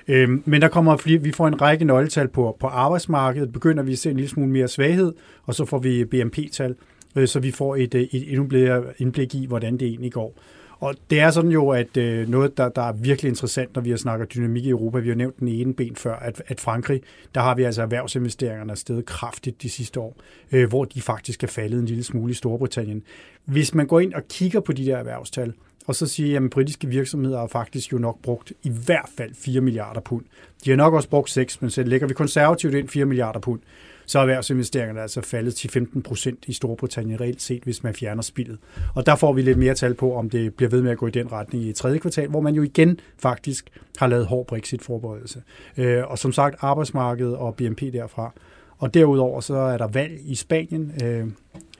Øh, 0.07 0.29
men 0.45 0.61
der 0.61 0.67
kommer 0.67 0.97
fordi 0.97 1.13
vi 1.13 1.31
får 1.31 1.47
en 1.47 1.61
række 1.61 1.85
nøgletal 1.85 2.27
på, 2.27 2.57
på 2.59 2.67
arbejdsmarkedet, 2.67 3.51
begynder 3.51 3.83
vi 3.83 3.91
at 3.91 3.97
se 3.97 4.09
en 4.09 4.15
lille 4.15 4.29
smule 4.29 4.49
mere 4.49 4.67
svaghed, 4.67 5.13
og 5.43 5.55
så 5.55 5.65
får 5.65 5.79
vi 5.79 6.05
BNP-tal, 6.05 6.75
øh, 7.15 7.27
så 7.27 7.39
vi 7.39 7.51
får 7.51 7.75
et, 7.75 7.95
øh, 7.95 8.01
et 8.01 8.27
endnu 8.27 8.43
bedre 8.43 8.83
indblik 8.97 9.35
i, 9.35 9.45
hvordan 9.45 9.77
det 9.77 9.87
egentlig 9.87 10.11
går. 10.11 10.33
Og 10.79 10.95
det 11.09 11.19
er 11.19 11.31
sådan 11.31 11.51
jo, 11.51 11.69
at 11.69 11.97
øh, 11.97 12.29
noget, 12.29 12.57
der, 12.57 12.69
der 12.69 12.81
er 12.81 12.91
virkelig 12.91 13.29
interessant, 13.29 13.75
når 13.75 13.81
vi 13.81 13.89
har 13.89 13.97
snakket 13.97 14.33
dynamik 14.33 14.65
i 14.65 14.69
Europa, 14.69 14.99
vi 14.99 15.07
har 15.09 15.15
nævnt 15.15 15.39
den 15.39 15.47
ene 15.47 15.73
ben 15.73 15.95
før, 15.95 16.15
at, 16.15 16.41
at 16.47 16.59
Frankrig, 16.59 17.01
der 17.35 17.41
har 17.41 17.55
vi 17.55 17.63
altså 17.63 17.81
erhvervsinvesteringerne 17.81 18.75
steget 18.75 19.05
kraftigt 19.05 19.61
de 19.61 19.69
sidste 19.69 19.99
år, 19.99 20.15
øh, 20.51 20.69
hvor 20.69 20.85
de 20.85 21.01
faktisk 21.01 21.43
er 21.43 21.47
faldet 21.47 21.79
en 21.79 21.85
lille 21.85 22.03
smule 22.03 22.31
i 22.31 22.33
Storbritannien. 22.33 23.03
Hvis 23.45 23.75
man 23.75 23.87
går 23.87 23.99
ind 23.99 24.13
og 24.13 24.27
kigger 24.29 24.59
på 24.59 24.73
de 24.73 24.85
der 24.85 24.97
erhvervstal, 24.97 25.53
og 25.87 25.95
så 25.95 26.07
siger, 26.07 26.43
at 26.43 26.49
britiske 26.49 26.87
virksomheder 26.87 27.39
har 27.39 27.47
faktisk 27.47 27.93
jo 27.93 27.97
nok 27.97 28.21
brugt 28.21 28.53
i 28.63 28.71
hvert 28.85 29.09
fald 29.17 29.33
4 29.35 29.61
milliarder 29.61 30.01
pund. 30.01 30.25
De 30.65 30.69
har 30.69 30.77
nok 30.77 30.93
også 30.93 31.09
brugt 31.09 31.29
6, 31.29 31.61
men 31.61 31.69
så 31.69 31.83
lægger 31.83 32.07
vi 32.07 32.13
konservativt 32.13 32.73
ind 32.73 32.89
4 32.89 33.05
milliarder 33.05 33.39
pund, 33.39 33.59
så 34.09 34.19
er 34.19 34.21
erhvervsinvesteringerne 34.21 35.01
altså 35.01 35.21
faldet 35.21 35.55
til 35.55 35.69
15 35.69 36.01
procent 36.01 36.45
i 36.47 36.53
Storbritannien 36.53 37.21
reelt 37.21 37.41
set, 37.41 37.63
hvis 37.63 37.83
man 37.83 37.93
fjerner 37.93 38.21
spillet. 38.21 38.57
Og 38.95 39.05
der 39.05 39.15
får 39.15 39.33
vi 39.33 39.41
lidt 39.41 39.57
mere 39.57 39.73
tal 39.73 39.93
på, 39.93 40.15
om 40.15 40.29
det 40.29 40.53
bliver 40.53 40.69
ved 40.69 40.81
med 40.81 40.91
at 40.91 40.97
gå 40.97 41.07
i 41.07 41.11
den 41.11 41.31
retning 41.31 41.63
i 41.63 41.73
tredje 41.73 41.97
kvartal, 41.97 42.29
hvor 42.29 42.41
man 42.41 42.55
jo 42.55 42.63
igen 42.63 42.99
faktisk 43.17 43.69
har 43.97 44.07
lavet 44.07 44.25
hård 44.25 44.47
Brexit-forberedelse. 44.47 45.41
Øh, 45.77 46.03
og 46.07 46.17
som 46.17 46.31
sagt, 46.31 46.55
arbejdsmarkedet 46.59 47.35
og 47.35 47.55
BNP 47.55 47.81
derfra. 47.81 48.33
Og 48.77 48.93
derudover 48.93 49.41
så 49.41 49.55
er 49.55 49.77
der 49.77 49.87
valg 49.87 50.19
i 50.25 50.35
Spanien 50.35 50.93
øh, 51.03 51.27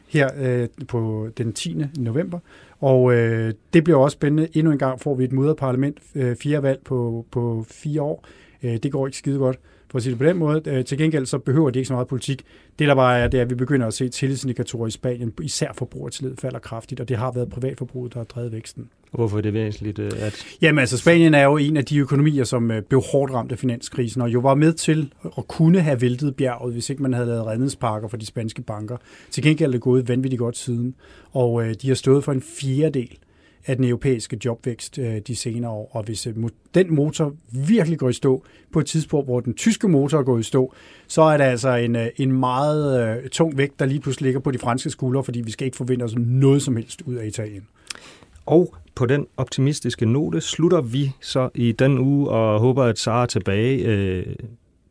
her 0.07 0.29
øh, 0.37 0.67
på 0.87 1.29
den 1.37 1.53
10. 1.53 1.75
november, 1.97 2.39
og 2.79 3.13
øh, 3.13 3.53
det 3.73 3.83
bliver 3.83 3.99
også 3.99 4.15
spændende. 4.15 4.47
Endnu 4.53 4.71
en 4.71 4.79
gang 4.79 5.01
får 5.01 5.15
vi 5.15 5.23
et 5.23 5.31
mudret 5.31 5.57
parlament, 5.57 5.97
øh, 6.15 6.35
fire 6.35 6.63
valg 6.63 6.79
på, 6.85 7.25
på 7.31 7.65
fire 7.69 8.01
år. 8.01 8.25
Øh, 8.63 8.77
det 8.77 8.91
går 8.91 9.07
ikke 9.07 9.17
skide 9.17 9.37
godt 9.37 9.59
for 9.91 9.97
at 9.97 10.03
sige 10.03 10.11
det 10.11 10.19
på 10.19 10.25
den 10.25 10.37
måde. 10.37 10.61
Øh, 10.65 10.85
til 10.85 10.97
gengæld 10.97 11.25
så 11.25 11.37
behøver 11.37 11.69
de 11.69 11.79
ikke 11.79 11.87
så 11.87 11.93
meget 11.93 12.07
politik. 12.07 12.43
Det 12.79 12.87
der 12.87 12.95
bare 12.95 13.19
er, 13.19 13.27
det 13.27 13.37
er, 13.37 13.41
at 13.41 13.49
vi 13.49 13.55
begynder 13.55 13.87
at 13.87 13.93
se 13.93 14.09
tillidsindikatorer 14.09 14.87
i 14.87 14.91
Spanien, 14.91 15.33
især 15.41 15.71
forbrugertillid 15.73 16.35
falder 16.37 16.59
kraftigt, 16.59 17.01
og 17.01 17.09
det 17.09 17.17
har 17.17 17.31
været 17.31 17.49
privatforbruget, 17.49 18.13
der 18.13 18.19
har 18.19 18.25
drevet 18.25 18.51
væksten. 18.51 18.89
Hvorfor 19.11 19.37
er 19.37 19.41
det 19.41 19.53
væsentligt? 19.53 19.99
Øh, 19.99 20.11
at... 20.19 20.45
Jamen 20.61 20.79
altså, 20.79 20.97
Spanien 20.97 21.33
er 21.33 21.43
jo 21.43 21.57
en 21.57 21.77
af 21.77 21.85
de 21.85 21.97
økonomier, 21.97 22.43
som 22.43 22.71
øh, 22.71 22.81
blev 22.81 23.01
hårdt 23.11 23.33
ramt 23.33 23.51
af 23.51 23.59
finanskrisen, 23.59 24.21
og 24.21 24.33
jo 24.33 24.39
var 24.39 24.55
med 24.55 24.73
til 24.73 25.13
at 25.37 25.47
kunne 25.47 25.81
have 25.81 26.01
væltet 26.01 26.35
bjerget, 26.35 26.73
hvis 26.73 26.89
ikke 26.89 27.01
man 27.01 27.13
havde 27.13 27.27
lavet 27.27 27.45
redningspakker 27.45 28.07
for 28.07 28.17
de 28.17 28.25
spanske 28.25 28.61
banker. 28.61 28.97
Til 29.31 29.43
gengæld 29.43 29.69
er 29.69 29.71
det 29.71 29.81
gået 29.81 30.07
vanvittigt 30.09 30.39
godt 30.39 30.57
siden, 30.57 30.95
og 31.31 31.63
de 31.81 31.87
har 31.87 31.95
stået 31.95 32.23
for 32.23 32.31
en 32.31 32.41
fjerdedel 32.41 33.17
af 33.65 33.75
den 33.75 33.85
europæiske 33.85 34.39
jobvækst 34.45 34.99
øh, 34.99 35.17
de 35.27 35.35
senere 35.35 35.71
år. 35.71 35.89
Og 35.91 36.03
hvis 36.03 36.27
øh, 36.27 36.33
den 36.73 36.95
motor 36.95 37.33
virkelig 37.51 37.99
går 37.99 38.09
i 38.09 38.13
stå 38.13 38.43
på 38.71 38.79
et 38.79 38.85
tidspunkt, 38.85 39.27
hvor 39.27 39.39
den 39.39 39.53
tyske 39.53 39.87
motor 39.87 40.23
går 40.23 40.37
i 40.37 40.43
stå, 40.43 40.73
så 41.07 41.21
er 41.21 41.37
det 41.37 41.43
altså 41.43 41.75
en, 41.75 41.95
øh, 41.95 42.07
en 42.17 42.31
meget 42.31 43.31
tung 43.31 43.57
vægt, 43.57 43.79
der 43.79 43.85
lige 43.85 43.99
pludselig 43.99 44.25
ligger 44.25 44.39
på 44.39 44.51
de 44.51 44.57
franske 44.57 44.89
skuldre, 44.89 45.23
fordi 45.23 45.41
vi 45.41 45.51
skal 45.51 45.65
ikke 45.65 45.77
forvente 45.77 46.03
os 46.03 46.15
noget 46.17 46.61
som 46.61 46.75
helst 46.75 47.01
ud 47.01 47.15
af 47.15 47.27
Italien. 47.27 47.67
Og 48.45 48.75
på 48.95 49.05
den 49.05 49.27
optimistiske 49.37 50.05
note 50.05 50.41
slutter 50.41 50.81
vi 50.81 51.11
så 51.21 51.49
i 51.55 51.71
den 51.71 51.99
uge 51.99 52.29
og 52.29 52.59
håber, 52.59 52.83
at 52.83 52.99
Sara 52.99 53.21
er 53.21 53.25
tilbage 53.25 53.77
øh, 53.85 54.25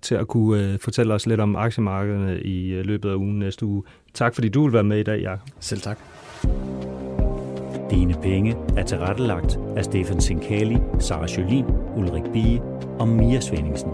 til 0.02 0.14
at 0.14 0.28
kunne 0.28 0.72
øh, 0.72 0.78
fortælle 0.78 1.14
os 1.14 1.26
lidt 1.26 1.40
om 1.40 1.56
aktiemarkederne 1.56 2.40
i 2.40 2.68
øh, 2.68 2.84
løbet 2.84 3.10
af 3.10 3.14
ugen 3.14 3.38
næste 3.38 3.66
uge. 3.66 3.82
Tak 4.14 4.34
fordi 4.34 4.48
du 4.48 4.64
vil 4.64 4.72
være 4.72 4.84
med 4.84 4.98
i 4.98 5.02
dag, 5.02 5.22
Jacob. 5.22 5.48
Selv 5.60 5.80
tak. 5.80 5.98
Dine 7.90 8.14
penge 8.22 8.56
er 8.76 8.82
tilrettelagt 8.82 9.58
af 9.76 9.84
Stefan 9.84 10.20
Sinkali, 10.20 10.76
Sara 10.98 11.26
Jolin, 11.26 11.64
Ulrik 11.96 12.32
Bie 12.32 12.62
og 12.98 13.08
Mia 13.08 13.40
Svendingsen. 13.40 13.90